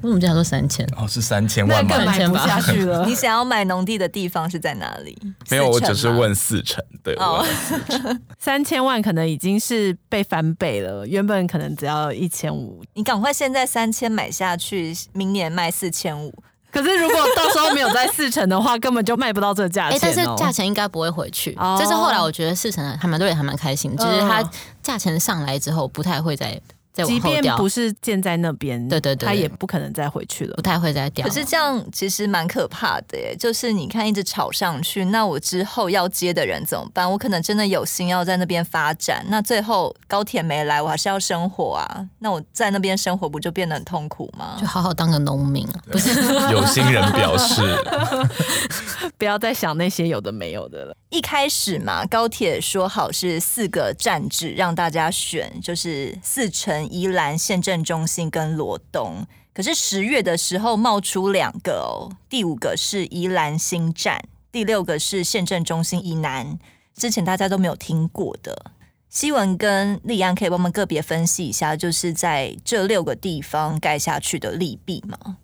[0.01, 0.87] 为什么这样说三千？
[0.97, 1.97] 哦，是三千万吗？
[1.97, 3.05] 那买不下去了。
[3.07, 5.15] 你想要买农地的地方是在哪里？
[5.51, 6.83] 没有，我只是问四成。
[7.03, 7.45] 对，哦、
[8.39, 12.83] 三千万可能已经是被翻倍了，原本可能只要一千五。
[12.95, 16.33] 你赶快现在三千买下去，明年卖四千五。
[16.71, 19.99] 可是，如果到时候没有在四成的话，根本就卖不到这个价钱，哦。
[20.01, 21.53] 哎、欸，但是价钱应该不会回去。
[21.53, 24.43] 这、哦、是后来我觉得四成还蛮多人还蛮开心，就是它
[24.81, 26.59] 价钱上来之后不太会再。
[27.05, 31.25] 即便不是建在那边，对对对，他也不可能再回去了，不太会再掉。
[31.25, 37.09] 可是这样其实蛮可怕的耶，就是你看一直炒上去，那我之后要接的人怎么办？
[37.09, 42.07] 我可能真的有心要在那边发展，那最后高铁没来，我还是要生活啊。
[42.19, 44.57] 那我在那边生活不就变得很痛苦吗？
[44.59, 46.09] 就好好当个农民啊，不是？
[46.51, 47.61] 有心人表示，
[49.17, 50.95] 不要再想那些有的没有的了。
[51.09, 56.88] 一开始嘛，高铁说好是四个站址让大家选，就是四城。
[56.89, 66.57] 宜兰县政中心跟罗东，可是十月的时候冒出两个哦，第五个是宜兰新站，第六个是县政中心以南，
[66.95, 68.71] 之前大家都没有听过的。
[69.09, 75.37] 希文跟立安可以帮我们个别分析一下，就是在这六个地方盖下去的利弊吗？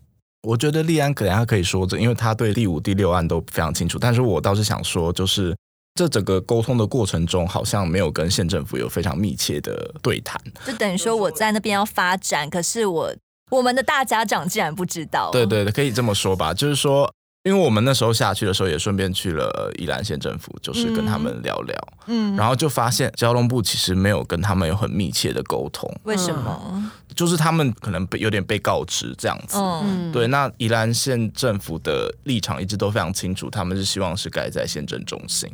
[0.43, 5.55] 我觉得立安可能他可以说这，因为他对第五、第六案都非常清楚，但是我倒是想说，就是。
[5.95, 13.15] 这整个沟通的过程中，好像没有跟县政府有非常密切的对谈，就等于说我在那边要发展，可是我
[13.49, 15.29] 我们的大家长竟然不知道。
[15.31, 17.09] 对对对，可以这么说吧，就是说，
[17.43, 25.89] 因为我们那时候下去的时候，也顺便去了宜兰县政府，就是跟他们聊聊，嗯，然后就发现交通部其实没有跟他们有很密切的沟通。
[26.03, 26.91] 为什么？
[27.15, 30.27] 就是他们可能被有点被告知这样子，嗯，对。
[30.27, 35.49] 那宜兰县政府的立场一直都非常清楚，他们是希望是盖在县政中心。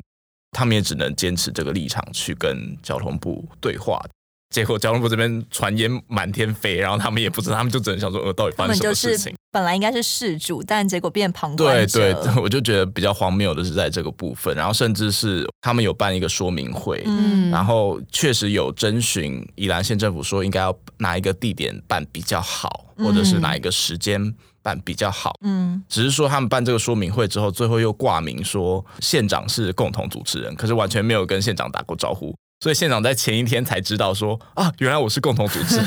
[0.51, 4.01] 他们也只能坚持这个立场去跟交通部对话。
[4.49, 9.33] 结果交通部这边传言满天飞，然后他们也不知道，他们就只能想说，呃，到底发生什么事情？
[9.49, 12.13] 本来应该是事主，但结果变旁观者。
[12.13, 24.21] 对对，我就觉得比较荒谬的是在这个部分，然后甚至是他们有办一个说明会，嗯，然后确实有征询宜兰县政府说应该要哪一个地点办比较好，或者是哪一个时间
[24.63, 32.35] 办比较好，嗯，只是说他们办这个说明会之后，最后又挂名说县长是共同主持人，可是完全没有跟县长打过招呼。
[32.63, 35.85] 所以县长在前一天才知道说啊，原来我是共同主持人，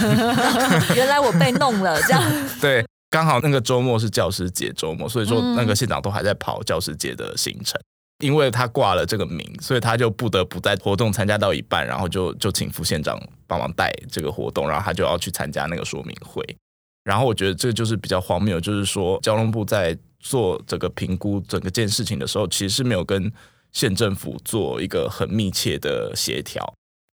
[0.97, 2.21] 原来我被弄了这样。
[2.61, 7.81] 对，刚好那个周末是教师节周末，所以说那个县长都还在跑教师节的行程。
[7.81, 16.45] 嗯、因为他挂了这个名，所以他就不得不在活动参加到一半，然后就就请副县长帮忙带这个活动，然后他就要去参加那个说明会。
[17.05, 23.33] 然后我觉得这就是比较荒谬，就是说交通部在做这个评估整个件事情的时候，其实是没有跟。
[23.75, 26.75] 县政府做一个很密切的协调，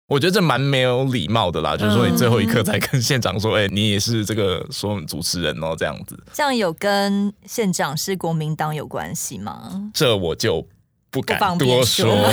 [0.07, 1.75] 我觉得这蛮没有礼貌的啦。
[1.75, 9.91] 就是说，你最后一刻才跟县长说：“哎、欸，你也是这个说主持人哦，这样子。”这样有跟县长是国民党有关系吗？
[9.93, 10.65] 这我就
[11.11, 12.07] 不敢多说。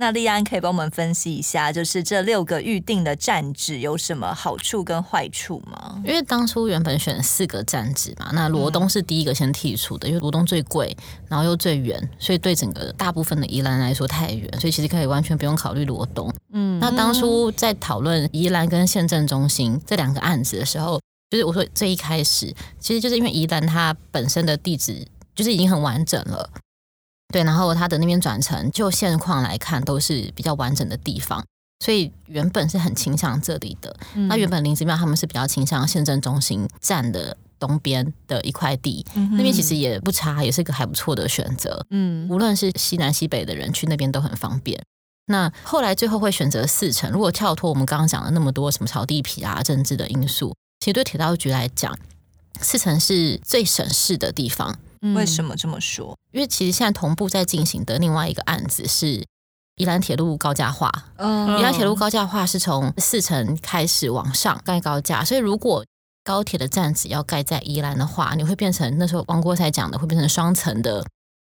[0.00, 6.00] 那利安可以帮我们分析一下，就是这六个预定的站址有什么好处跟坏处吗？
[6.04, 16.32] 因为当初原本选四个站址嘛，那罗东是第一个先剔除的，因为罗东最贵，然后又最远，所以对整个大部分的宜兰来说太远，所以其实可以完全不用考虑罗东。
[16.52, 26.48] 嗯，那当初在讨论宜兰跟县政中心这两个案子的时候，就是我说最一开始，其实就是因为宜兰它本身的地址就是已经很完整了。
[27.32, 31.44] 对，然后它的那边转乘，就现况来看都是比较完整的地方，
[31.84, 33.94] 所以原本是很倾向这里的。
[34.14, 41.84] 嗯、那原本林子庙他们是比较倾向县政中心站的东边的一块地，嗯、那边其实也不差，也是一个还不错的选择。
[41.90, 44.82] 嗯，无论是西南西北的人去那边都很方便。
[45.26, 51.98] 那后来最后会选择四城，如果跳脱我们刚刚讲了那么多什么炒地皮啊、政治的因素，其实对铁道局来讲，
[52.62, 54.78] 四城是最省事的地方。
[55.14, 56.16] 为什么这么说？
[56.32, 59.24] 因为其实现在同步在进行的另外一个案子是
[59.76, 60.92] 宜兰铁路高架化。
[61.16, 65.84] 嗯，宜兰铁路高架化是从四层开始往上盖高架，所以如果
[66.24, 71.04] 高铁的站址要盖在宜兰的话，你会变成那时候王国才讲的，会变成双层的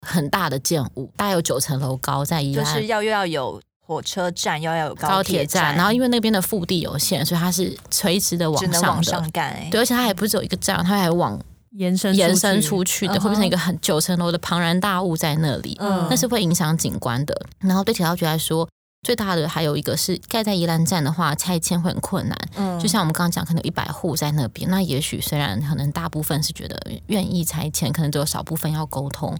[0.07, 9.67] 很大的建物，大概有九层楼高，在宜兰就是要又要有火车站，又要有高铁站，然后因为那边的腹地有限，所以它是垂直的往上的，往上盖、欸。
[9.69, 11.39] 对，而且它还不是只有一个站，它还往。
[11.73, 17.35] 延伸延伸出去的，会变成一个很九层楼的庞然大物在那里，嗯，那是会影响景观的。
[17.59, 18.67] 然后对铁道局来说，
[19.01, 22.37] 最大的还有一个是盖在宜兰站的话，拆迁会很困难。
[22.55, 29.37] 嗯，就像我们刚刚讲，可能有一百户在那边，那也许虽然可能大部分是觉得愿意拆迁，可能只有少部分要沟通。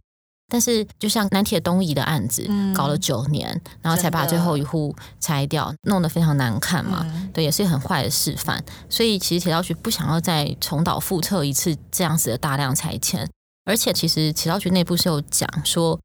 [0.54, 7.02] 但是，就像南铁东移的案子，搞了九年，嗯、然后才把最后一户拆掉，弄得非常难看嘛。
[7.06, 8.64] 嗯、对，也是很坏的示范。
[8.88, 13.28] 所以，其实铁道局不想要再重蹈覆辙一次这样子的大量拆迁。
[13.66, 16.00] 而且，其实铁道局内部是有讲说，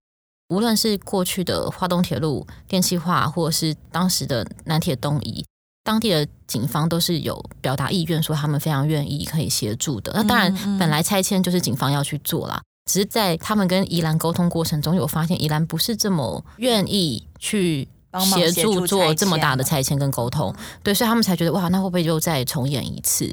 [0.49, 5.45] 无论是过去的华东铁路电气化，或者是当时的南铁东移，
[5.85, 10.11] 当地的警方都是有表达意愿，说他们非常愿意可以协助的。
[10.15, 12.63] 那当然，本来拆迁就是警方要去做啦。
[12.89, 17.87] 只是在他们跟宜兰沟通过程中，有发现宜兰不是这么愿意去
[18.25, 23.31] 协助做这么大的拆迁跟沟通，对，所以他们才觉得哇，那会不会就再重演一次？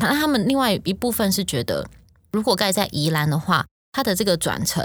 [0.00, 1.86] 那他们另外一部分是觉得，
[2.32, 4.82] 如果盖在宜兰的话，它的这个转乘，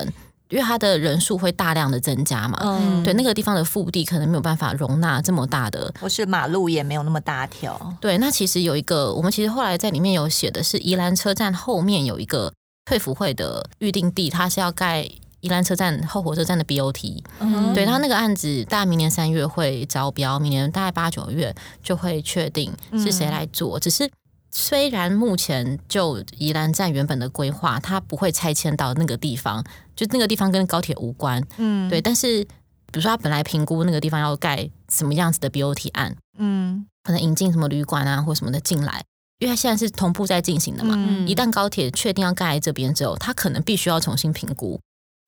[0.49, 8.17] 因为它的人数会大量的增加嘛，嗯，对，那个地方的腹地可能没有办法容纳这么大的，或是马路也没有那么大条，对。
[8.17, 12.51] 那其实有一个，我们其实后来在里面有写的是宜兰车站后面有一个。
[12.89, 15.07] 退服会的预定地，它是要盖
[15.41, 23.77] 宜兰车站后火车站的 BOT，嗯，对，他那个案子，大概明年三月会招标，明年大概八九月就会确定是谁来做。
[23.77, 24.09] 嗯、只是
[24.49, 29.63] 虽然目前就宜兰站原本的规划，它不会拆迁到那个地方，
[29.95, 32.01] 就那个地方跟高铁无关，嗯，对。
[32.01, 39.03] 但是比如说他本来评估那个地方要盖什么样子的 BOT 案，嗯，可能引进什么旅馆啊或什么的进来。
[39.39, 44.79] 因为它现在是同步在进行的嘛，嗯、一旦高铁确定要盖在这边之后，它可能必须要重新评估，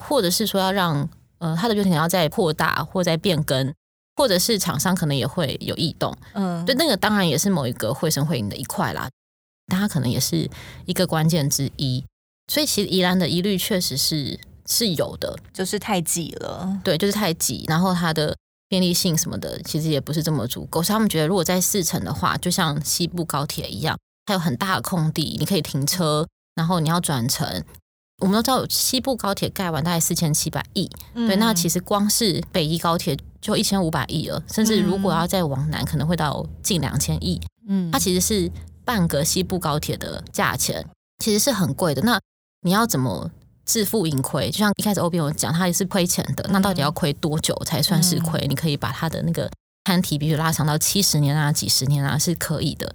[0.05, 1.07] 或者是说要让
[1.39, 3.73] 呃它的流程要再扩大或再变更，
[4.17, 9.09] 或者是厂商可能也会有异动，嗯，对，那个当然也是某一个会声会影的一块啦，
[9.67, 10.49] 但它可能也是
[10.85, 12.03] 一个关键之一，
[12.47, 18.35] 所以其实宜兰的疑虑确实是是有的，就是太挤了，对，就是太挤，然后它的。
[18.71, 20.81] 便利性什么的，其实也不是这么足够。
[20.81, 27.65] 所以他们觉得，如果在四城的话，就像西部高铁一样，它有很大的空地，你可以停车，然后你要转乘。
[28.19, 37.41] 我们都知道，西部高铁盖完大概四千七百亿，嗯、对，那其实光是北宜高铁就一千五百亿了，甚至如果要再往南，可能会到近两千亿。
[37.67, 38.49] 嗯，它其实是
[38.85, 40.87] 半个西部高铁的价钱，
[41.19, 42.01] 其实是很贵的。
[42.03, 42.17] 那
[42.61, 43.29] 你要怎么
[43.71, 44.51] 自负盈亏？
[44.51, 46.45] 就像一开始欧比有讲，他也是亏钱的。
[46.49, 48.45] 那到底要亏多久才算是亏？
[48.49, 49.49] 你可以把他的那个
[49.85, 52.93] 摊提，比如拉长到七十年啊、几十年啊，是可以的。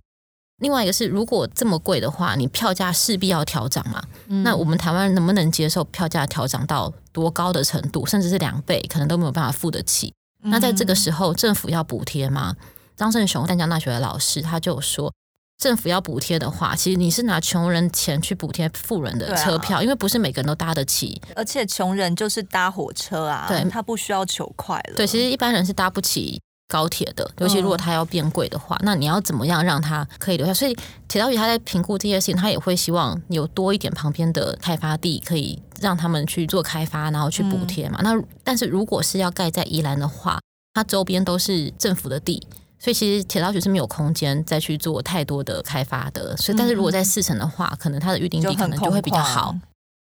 [0.58, 4.04] 另外一个是，如果这么贵的话，你票价势必要调涨嘛？
[4.26, 10.12] 嗯、那我们台湾人能不能接受票价调涨到多高的程度，甚至是两倍，可能都没有办法付得起？
[10.42, 12.54] 嗯、那在这个时候，政府要补贴吗？
[12.94, 15.10] 张胜雄淡江大学的老师他就说，
[15.59, 24.96] 政府要补贴的话，其实你是拿穷人钱去补贴富人的车票，啊、因为不是每个人都搭得起，而且穷人就是搭火车啊，对，他不需要求快了。
[24.96, 26.40] 对，其实一般人是搭不起。
[26.68, 30.52] 高铁的，尤其如果他要变贵的话，嗯、那你要怎么样让他可以留下？
[30.52, 30.76] 所以
[31.07, 38.00] 铁道局他在评估这些事情，他也会希望有多一点旁边的开发地，可以让他们去做开发，然后去补贴嘛。
[38.00, 40.40] 嗯、那但是如果是要盖在宜兰的话，
[40.74, 42.44] 它周边都是政府的地，
[42.78, 46.36] 所以其实铁道局是没有空间再去做太多的开发的。
[46.36, 49.54] 所以，但是如果在四城的话，可能它的预定地可能就会比较好。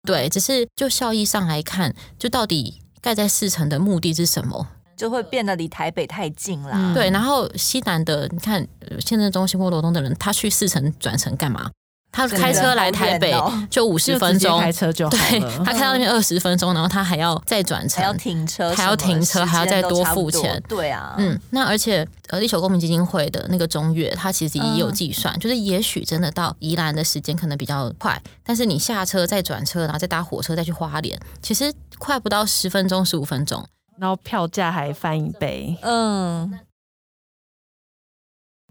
[0.03, 4.67] 对，只是就效益上来看，就到底盖在四城的目的是什么？
[4.97, 6.71] 就会变得离台北太近啦。
[6.75, 8.67] 嗯、对，然后西南的，你看
[8.99, 11.71] 现在中心或罗东的人，他去四城转乘干嘛？
[12.11, 13.33] 他开车来台北
[13.69, 15.11] 就五十分钟，开车就好。
[15.11, 20.61] 对，他开到那边二十分钟，然后他还要再转乘，还要停车，还要停车，还要再多付钱。
[20.67, 33.65] 对啊，嗯，那而且呃，地球公民基金会的那个中越，他其实也有计算，嗯、就是也许真的到宜兰的时间可能比较快，但是你下车再转车，然后再搭火车再去花莲，其实快不到十分钟、十五分钟。
[33.97, 36.59] 然后票价还翻一倍，嗯，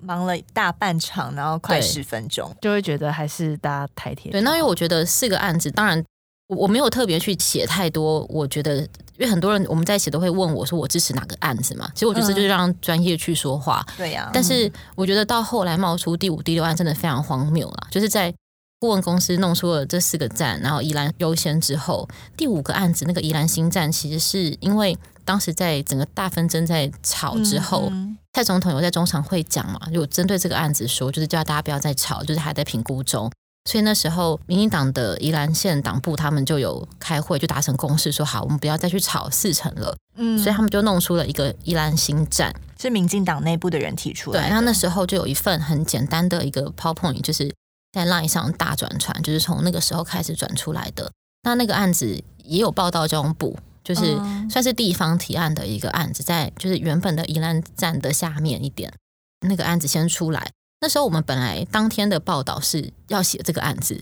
[0.02, 4.32] 忙了大半场，然后快十分钟，就会觉得还是搭台铁。
[4.32, 6.02] 对，那因为我觉得四个案子，当然
[6.48, 8.26] 我我没有特别去写太多。
[8.28, 8.78] 我觉得，
[9.16, 11.90] 因为很多人我们在写都会问我说，我支持哪个案子嘛？
[11.94, 13.84] 其实我觉得这就是让专业去说话。
[13.88, 17.86] 嗯、对呀、啊，但是我觉得到后来冒出第五、第六案，真的非常荒谬了。
[17.90, 18.34] 就是在
[18.78, 24.96] 顾问公司弄出了这四个站，然后宜兰优先之后，第五个案子那个宜兰新站，其实是因为。
[25.24, 27.92] 当时在整个大纷争在吵之后，
[28.32, 33.30] 蔡总统有在中常会讲嘛，有针对这个案子说，就是叫大家不要再吵，就是还在评估中。
[33.68, 39.94] 所以那时候，民进党的宜兰县党部他们就有开会，就达成共识，说好，我们不要再去吵四成了。
[40.16, 44.46] 嗯，所以他们就弄出了一个宜兰新站，是民进党内部的人提出来的。
[44.46, 47.52] 对，然后那时候就有一份很简单的一个 PowerPoint，就是
[47.92, 51.12] 在 Line 上大转传，就是从那个时候开始转出来的。
[51.42, 53.56] 那那个案子也有报道交通部。
[53.92, 54.16] 就是
[54.48, 58.92] 算是地方提案的一个案子，在就是原本的宜兰站的下面一点，
[59.40, 60.52] 那个案子先出来。
[60.80, 64.00] 那时候我们本来当天的报道是要写这个案子，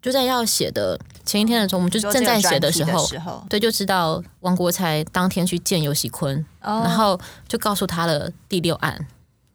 [0.00, 9.08] 就在要写的前一天的时候，我们就正在写的时候，时候对，就知道王国才当天去见尤喜坤，哦、然后就告诉他了第六案，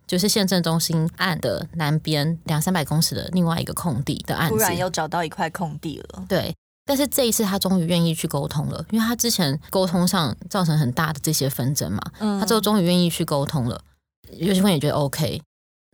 [0.06, 6.54] 就是县政中心案的南边两三百公尺的另外一个空地的案子，突然又找到一块空地了，对。
[6.86, 13.80] 但是这一次他终于愿意去沟通了，因为他之前沟通上造成很大的这些纷争嘛，嗯、他之后终于愿意去沟通了，
[14.38, 15.42] 游锡堃也觉得 OK。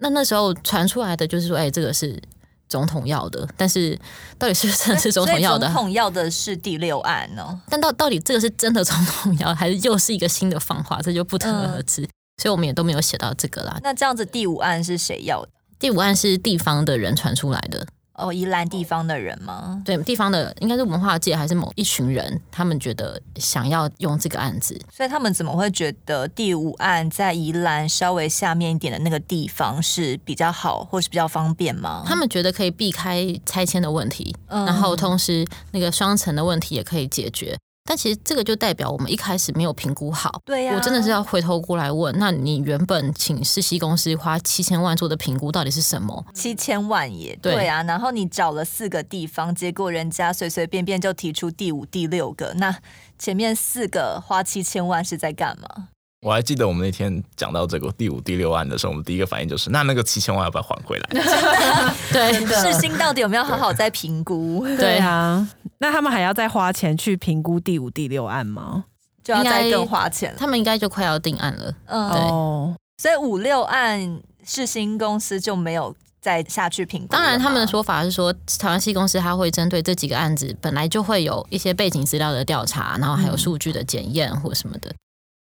[0.01, 2.19] 那那时候传出来的就是说，哎，这个是
[2.67, 3.99] 总统要的，但是
[4.37, 5.67] 到底是不是真的是总统要的？
[5.67, 7.61] 总统要的是第六案呢？
[7.69, 11.01] 但到到底这个是真的总统要，还是又是一个新的放话？
[11.01, 12.01] 这就不得而知。
[12.01, 12.09] 嗯、
[12.41, 13.77] 所以我们也都没有写到这个啦。
[13.83, 15.49] 那这样子第五案是谁要的？
[15.77, 17.85] 第五案是地方的人传出来的。
[18.19, 19.81] 哦，宜兰地方的人吗？
[19.85, 32.03] 对，地方的应该是文化界还是某一群人，他们觉得想要用这个案子，所以他们怎么会觉得第五案在宜兰稍微下面一点的那个地方是比较好，或是比较方便吗？
[32.05, 37.57] 他们觉得可以避开拆迁的问题，嗯、然后同时那个双层的问题也可以解决。
[37.89, 40.39] 但其实这个就代表我们一开始没有评估好。
[40.45, 46.23] 对呀、啊，我真的是要回头过来问，那你原本请世熙公司花七千万做的评估到底是什么？
[46.35, 52.77] 七千万也对啊，然后你找了四个地方，结果人家随随便便就提出第五、第六个，那
[53.17, 55.87] 前面四个花七千万是在干嘛？
[56.21, 61.09] 我还记得我们那天讲到这个第五、第六案的时候，我们第一个反应就是，那那个七千万要不要还回来？
[62.11, 64.65] 对，世新到底有没有好好在评估？
[64.77, 65.47] 对啊，
[65.77, 68.83] 那他们还要再花钱去评估第五、第六案吗？
[69.23, 71.73] 就要再更花钱，他们应该就快要定案了。
[71.85, 72.19] 嗯，对。
[72.19, 77.07] 哦，所以五六案世新公司就没有再下去评估。
[77.07, 84.93] 当然，他们的说法是说，台湾系公司他会针对这几个案子，本来就会有一些背景资料的调查，然后还有数据的检验或什么的。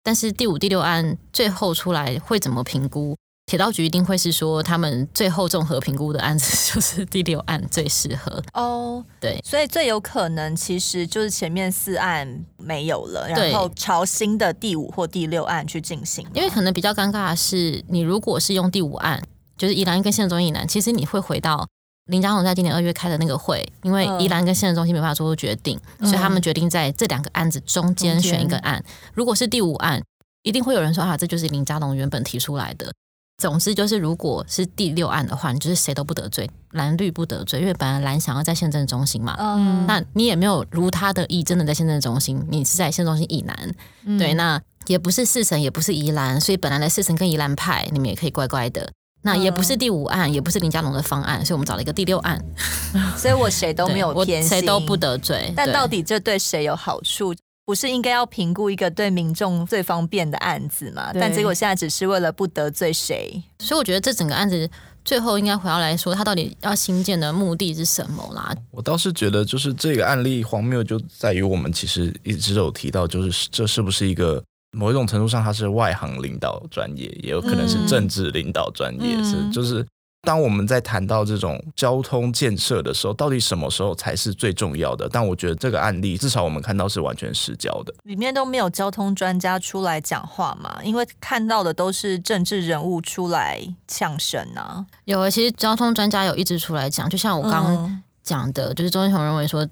[0.06, 3.18] 但是第五、第六案最后出来会怎么评估？
[3.48, 8.98] 铁道局一定会是说，他们最后综合评估的案子就是第六案最适合哦。
[8.98, 16.28] Oh, 对，所以最有可能其实就是前面四案没有了，然后朝新的第五或第六案去进行。
[16.36, 19.22] 因为可能比较尴尬的是，你如果是用第五案，
[19.58, 21.68] 就是宜兰跟县政中心宜兰，其实你会回到
[22.06, 28.84] 林佳龙在今年二月开的那个会，因为宜兰跟县政中心没办法做出决定，嗯、所以他们决定在这两个案子中间选一个案。
[29.14, 30.02] 如果是第五案，
[30.44, 32.92] 一定会有人说啊，这就是林佳龙原本提出来的。
[33.38, 43.76] 总之就是，如果是第六案的话，你就是谁都不得罪，蓝绿不得罪，因为本来蓝想要在县政中心嘛，嗯，那你也没有如他的意，真的在县政中心，你是在县中心以南，
[44.06, 48.90] 嗯、对，那也不是四神，也不是宜兰，所以本来的四神跟宜兰派，你们也可以乖乖的，
[49.26, 52.40] 那也不是第五案，也不是林佳龙的方案，所以我们找了一个第六案，
[53.18, 57.34] 所以我谁都没有偏心，谁都不得罪，但到底这对谁有好处？
[57.66, 61.10] 不是应该要评估一个对民众最方便的案子吗？
[61.16, 64.70] 但结果现在只是为了不得罪谁，所以我觉得这整个案子
[65.04, 68.56] 最后应该回到来说，它到底要新建的目的是什么啦？
[68.70, 74.44] 我倒是觉得，就是这个案例荒谬就在于我们其实一直有提到，就是这是不是一个
[74.76, 79.86] 某一种程度上他是外行领导专业，也有可能是政治领导专业，嗯、是就是。
[80.28, 85.08] 当我们在谈到这种交通建设的时候，到底什么时候才是最重要的？
[85.08, 90.80] 但我觉得这个案例至少我们看到是完全失焦的，里面都没有交通专家出来讲话嘛？
[90.84, 94.84] 因为看到的都是政治人物出来呛声啊。
[95.04, 99.64] 有啊，其实交通专家有一直出来讲，就像我刚刚讲的，嗯、就是周英雄认为说，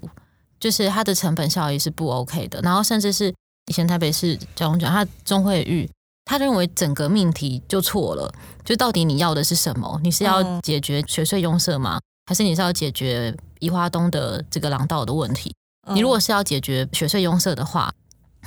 [0.59, 3.33] 就是它的成本效益是不 OK 的，然后甚至是
[3.67, 5.89] 以前台北市交通局他钟慧玉。
[6.25, 8.33] 他认为整个命题就错了，
[8.63, 9.99] 就到底你要的是什么？
[10.01, 11.99] 你是要解决学税壅塞吗？
[12.25, 15.53] 还是你是要解决宜花东的这个廊道的问题？
[15.93, 17.93] 你如果是要解决学税壅塞的话，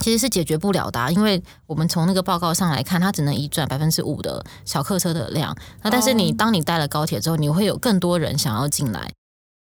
[0.01, 5.55] 其实是解决不了的啊，因为我们从那个报告上来看，它只能移转百分之五的小客车的量。
[5.83, 9.13] 那但是你当你带了高铁之后，你会有更多人想要进来。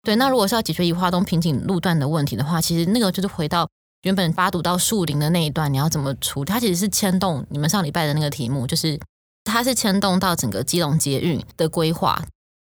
[0.02, 3.68] 对，那如果是要解决宜花东瓶颈路段的问题的话，其实那个就是回到。
[4.06, 6.52] 原本八堵到树林的那一段，你要怎么处理？
[6.52, 8.96] 它其实是牵动你们上礼拜的那个题目，就是
[9.42, 12.24] 它是牵动到整个基隆捷运的规划，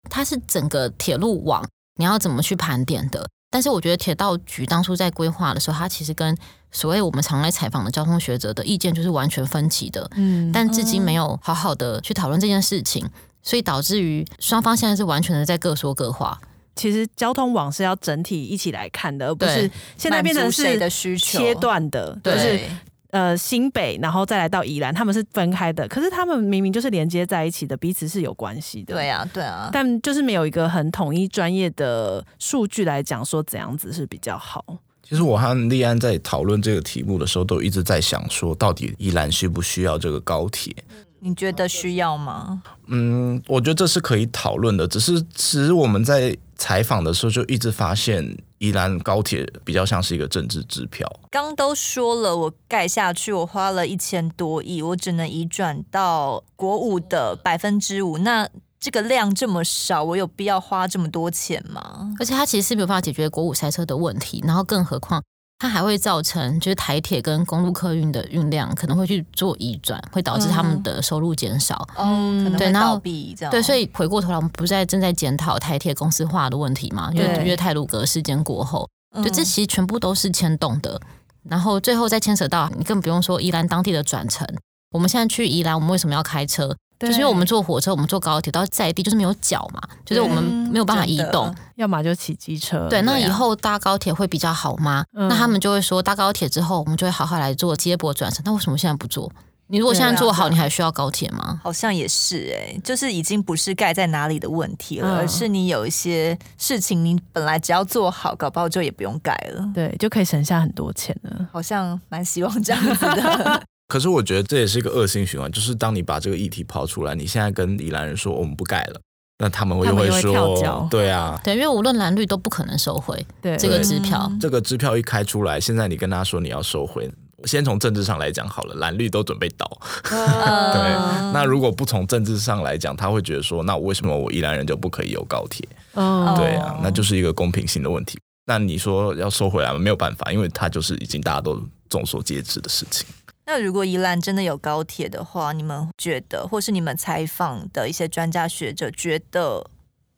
[0.10, 1.66] 它是整个铁路网
[1.96, 3.26] 你要怎么去盘点的？
[3.50, 6.38] 但是我觉得铁道局当初在规划的时候，它其实跟
[6.72, 13.10] 所谓我们常来采访的交通学者的意见就是完全分歧的，嗯，但至今没有好好的去讨论这件事情，
[13.42, 16.42] 所以导致于双方现在是完全的在各说各话。
[16.80, 20.80] 其实交通网是要整体一起来看的，而不是现在变成是
[21.18, 22.62] 切断的，就是
[23.10, 25.86] 呃新北，然后再来到宜兰，他们是分开的。
[25.90, 28.94] 可是他们明明就是连接在一起的，彼此是有关系的。
[28.94, 29.70] 对啊，对啊。
[29.74, 34.64] 但就是没有一个很统一专业的数据来讲说怎样子是比较好。
[35.04, 40.74] 其实我和立安在讨论这个题目的时候，都一直在想说，到底宜兰需不需要这个高铁？
[41.22, 42.62] 你觉得需要吗？
[42.88, 44.88] 嗯，我觉得这是可以讨论的。
[44.88, 51.08] 只是，其实我们在采访的时候就一直发现，宜兰高铁比较像是一个政治支票。
[51.30, 58.18] 刚都说了，我盖下去，我花了一千多亿，我只能移转到国五的百分之五。
[58.20, 58.50] 那
[58.80, 62.14] 这个量这么少，我有必要花这么多钱吗？
[62.20, 65.22] 而且它其实是没有办法解决国五塞车的问题，然后更何况。
[65.60, 71.86] 它还会造成，就是台铁跟公路客运的运量可能会去做移转，会导致他们的收入减少。
[71.98, 73.52] 嗯，可能会倒闭这样。
[73.52, 77.12] 对，所以回过头来，我们不是在正在检讨台铁公司化的问题嘛？
[77.14, 81.00] 因为因为泰鲁格事件过后，就，这其实全部都是牵动的。
[81.44, 84.48] 然后最后再牵扯到，你更不用说宜兰当地的转乘。
[84.92, 86.74] 我们现在去宜兰，我们为什么要开车？
[87.00, 92.88] 就是因为我们坐火车，我们坐高铁到在地就是没有脚嘛，就是我们没有办法移动，要么就骑机车。
[92.90, 95.06] 对，那以后搭高铁会比较好吗？
[95.14, 98.42] 那他们就会说搭高铁之后，我们就会好好来做接驳转乘。
[98.46, 99.32] 那为什么现在不做？
[99.68, 101.62] 你如果现在做好，你还需要高铁吗？
[101.64, 109.72] 好像也是哎，就是已经不是盖在哪里的问题了，而是你有一些事情，你本来只要做好，搞不好就也不用盖了。
[109.74, 111.48] 对，就可以省下很多钱了。
[111.54, 113.64] 好像蛮希望这样子的。
[113.88, 119.00] 可是我觉得这也是一个恶性循环，就是当你把这个议题抛出来，你现在跟宜兰人说我们不盖了，
[119.42, 123.26] 那他们会会说，对啊，对，因为无论蓝绿都不可能收回
[123.58, 124.30] 这个支票。
[124.40, 127.10] 这个支票一开出来，现在你跟他说你要收回，
[127.46, 129.66] 先从政治上来讲好了，蓝绿都准备倒。
[130.12, 135.66] 啊、 对，那如果不从政治上来讲，他会觉得说，那为什么我宜兰人就不可以有高铁？
[135.94, 138.20] 哦、对啊，那就是一个公平性的问题。
[138.46, 139.80] 那你说要收回来吗？
[139.80, 143.08] 没有办法，因为他就是已经大家都众所皆知的事情。
[143.52, 149.68] 那如果宜兰真的有高铁的话，你们觉得，或是你们采访的一些专家学者觉得，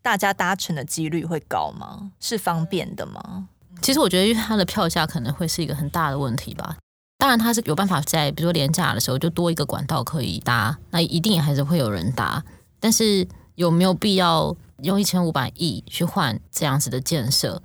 [0.02, 2.12] 大家搭乘的几率会高吗？
[2.20, 3.48] 是方便的吗？
[3.82, 6.76] 其实我觉得，因为它的票价可能会是一个很大的问题吧。
[7.20, 12.44] 当然，它是有办法在比如说廉价的时候就多一个管道可以搭，那一定还是会有人搭。
[12.82, 13.26] 但是
[13.56, 17.62] 有没有必要用一千五百亿去换这样子的建设？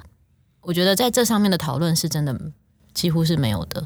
[0.61, 2.41] 我觉得在这上面的讨论是真的
[2.95, 3.85] 几乎是没有的。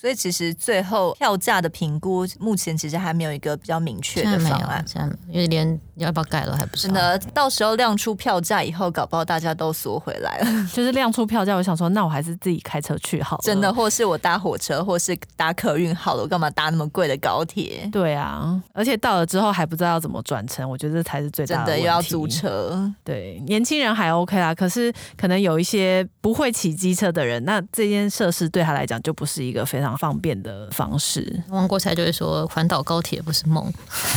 [0.00, 6.94] 所以其实最后票价的评估，目前其实还没有一个比较明确的方案，这样因为连要不要盖了还不知道。
[6.94, 10.46] 真的，到时候亮出票价以后，搞不好大家都缩回来了。
[10.72, 13.42] 就是亮出票价，我想说，那我还是自己开车去好了。
[13.44, 17.86] 真的，或是我搭火车，或是搭客运好了，我干嘛搭那么贵的高铁？
[17.92, 21.72] 对啊，而且到了之后还不知道要怎么转乘，我觉得这才是最大的问题。
[21.72, 22.90] 真的又要租车。
[23.04, 33.72] 对，年轻人还 OK 啦，可是可能有一些不会骑机车的人，那这件设施对他来讲就不是一个非常方便的方式，王国才就会说环岛高铁不是梦。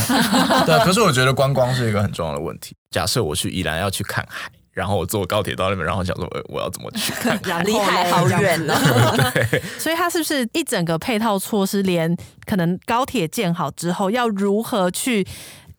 [0.65, 2.75] 对，可是我觉得观光是一个很重要的问题。
[2.91, 7.63] 假设我去宜兰要去看海，然后我坐高铁到那边，然后想说，我要怎么去看海？
[7.65, 9.31] 离海好远哦。
[9.33, 12.15] 对，所以它是不是一整个配套措施，连
[12.45, 15.25] 可能高铁建好之后，要如何去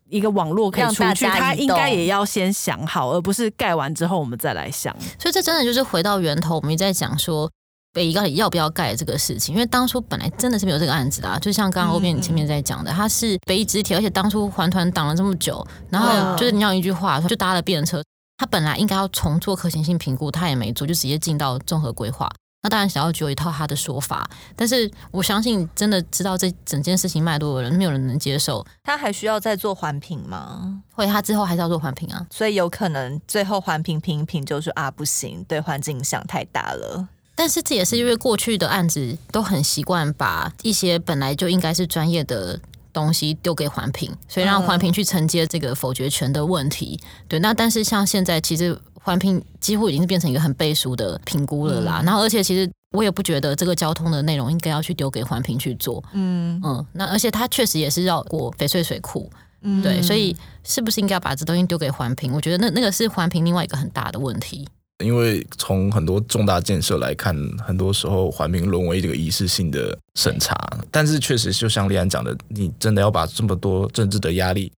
[0.08, 4.94] 一个网络可以出去，它应该也要先想好，而不是盖完之后我们再来想。
[5.18, 7.50] 所以这真的就是回到源头，我们一直在讲说。
[7.94, 9.54] 北宜到底要不要盖这个事情？
[9.54, 18.02] 因为当初本来真的是没有这个案子的，啊，就像刚刚欧编你前面在讲的，它是北宜直铁，而且当初环团挡了这么久，然后就是你要一句话，就搭了便车，
[18.36, 22.28] 他本来应该要重做可行性评估，他也没做，就直接进到综合规划。
[22.64, 28.66] 那当然想要只有一套他的说法，但是我相信真的知道这整件事情脉络的人，没有人能接受。
[28.82, 30.82] 他还需要再做环评吗？
[30.94, 37.06] 会，他之后还是要做环评啊，所以有可能最后环评评一评，就是啊不行，对环境影响太大了。
[37.34, 42.60] 但是这也是因为过去的案子都很习惯把一些本来就应该是专业的
[42.92, 46.98] 东西丢给环评，所以让环评去承接这个否决权的问题。
[47.26, 52.00] 对，那但是像现在其实环评几乎已经是变成一个很背书的评估了啦。
[52.04, 56.02] 然后而且其实我也不觉得这个交通的内容应该要去丢给环评去做。
[56.12, 59.28] 嗯嗯，那而且它确实也是绕过翡翠水库。
[59.62, 62.32] 嗯，对，所以是不是应该把这东西丢给环评？
[62.32, 64.68] 我觉得那那个是环评另外一个很大的问题。
[65.02, 70.56] 因为从很多重大建设来看，很多时候环评沦为这个仪式性的审查。
[70.90, 74.70] 但是确实，就像立安讲的，你真的要把这么多政治的压力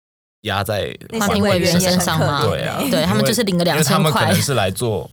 [0.43, 2.41] 压在环评委员身上吗？
[2.41, 3.93] 对啊，对他们就是领个两千块。
[3.93, 5.09] 他们可能是来做，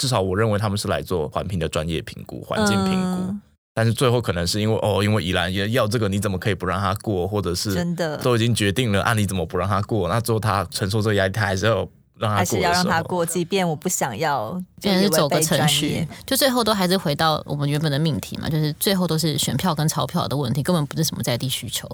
[0.00, 3.30] 至少我认为他们是来做环评的专业评估、环境评估。
[3.30, 3.42] 嗯、
[3.74, 7.28] 但是最后可能是因为哦，因为宜兰也要这个，你怎么可以不让他过？
[7.28, 10.08] 或者是真的都已经决定了，啊，你怎么不让他过？
[10.08, 11.86] 那最后他承受这个压力，他还是要。
[12.20, 21.88] 还是要让他过，即便我不想要，变成是走个程序，就最后都还是回到我们原本的命题嘛，就是最后都是选票跟钞票的问题，根本不是什么在地需求。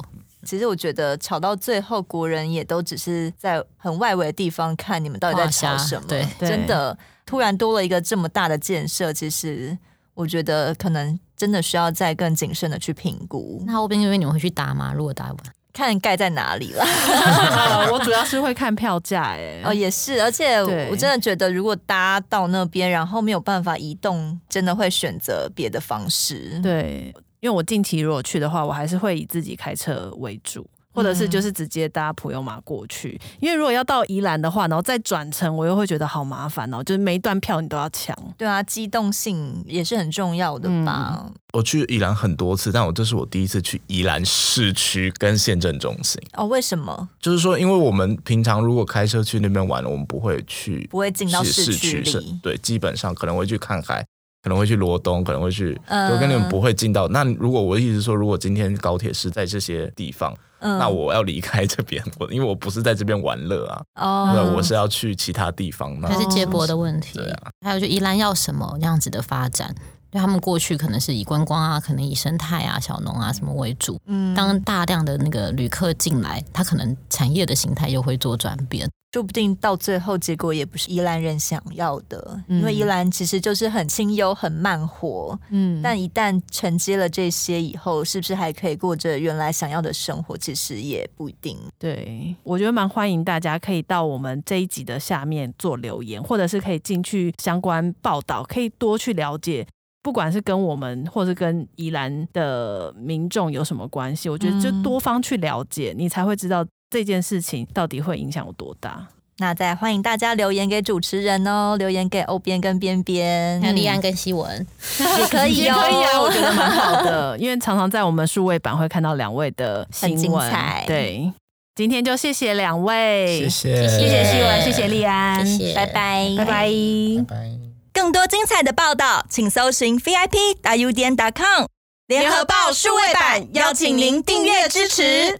[0.44, 6.06] 其实我觉得吵到最后，国人也都只是在很外围的地方看你们到底在吵什么。
[6.08, 9.76] 对，真的突然多了一个这么大的建设，其实
[10.14, 13.62] 我觉得可能真的需要再更谨慎的去评估。
[13.66, 14.92] 那后边因为你们会去打吗？
[14.92, 15.36] 如果打完。
[15.72, 16.84] 看盖在哪里了
[17.92, 26.60] 我主要是会看票价哎， 哦也是，而且我真的觉得，如果搭到那边，然后没有办法移动，真的会选择别的方式。
[26.62, 30.66] 对，因为我近期如果去的话，我还是会以自己开车为主。
[30.92, 36.82] 或者是就是直接搭普悠玛过去，因为如果要到宜兰的话，然后再转乘，我又会觉得好麻烦哦。
[36.84, 38.16] 就是每一段票你都要抢。
[38.36, 41.24] 对啊，机动性也是很重要的吧。
[41.24, 46.20] 嗯、我去宜兰很多次，但我这是我第一次去宜兰市区跟县政中心。
[46.34, 47.08] 哦，为什么？
[47.20, 52.38] 就是说，因为我们平常如果开车去那边玩，我们不会去，不会进到市区里。
[52.42, 54.04] 对，基本上可能会去看海，
[54.42, 57.08] 可能会去罗东，可能会去，我跟你们不会进到。
[57.08, 60.36] 那如果我的意思是说，如果今天高铁是在这些地方。
[60.62, 66.00] 嗯、那我要离开这边，我因为我不是在这边玩乐啊，哦，我是要去其他地方。
[66.02, 67.18] 还是接驳的问题。
[67.18, 69.74] 对啊，还有就宜兰要什么样子的发展？
[70.12, 73.98] 因为他们过去可能是以观光啊，可能以生态啊、小农啊什么为主。
[74.06, 78.88] 嗯，当大量的那个旅客进来，他可能产业的形态又会做转变。
[79.14, 85.38] 说不定到最后结果也不是宜兰人想要的，嗯、因为宜兰其实就是很清幽、很慢活。
[85.50, 90.34] 嗯，但一旦承接了这些以后，是不是还可以过着原来想要的生活？
[90.38, 91.58] 其实也不一定。
[91.78, 99.66] 对，我觉得蛮欢迎大家可以到我们这一集的下面做留言，或者是可以进去相关报道，可以多去了解，
[100.02, 104.28] 不管是跟我们，或是跟宜兰的民众有什么关系。
[104.28, 106.64] 我觉得就多方去了解，嗯、你才会知道。
[106.92, 109.08] 这件事情到底会影响有多大？
[109.38, 114.66] 那再欢迎大家留言给主持人哦，留言给欧边跟边边，还有立安跟希文
[115.18, 120.52] 也可以哦，也可以啊，我觉得蛮好的，因为常常在我们数位版会看到两位的新闻。
[120.86, 121.32] 对，
[121.74, 127.61] 今天就谢谢两位，谢谢，谢谢希文，谢谢立安，谢谢，拜拜，拜拜，拜拜。
[127.92, 131.66] 更多精彩的报道，请搜寻 VIP 大 U 点 com
[132.06, 135.38] 联合报数位版，邀请您订阅支持。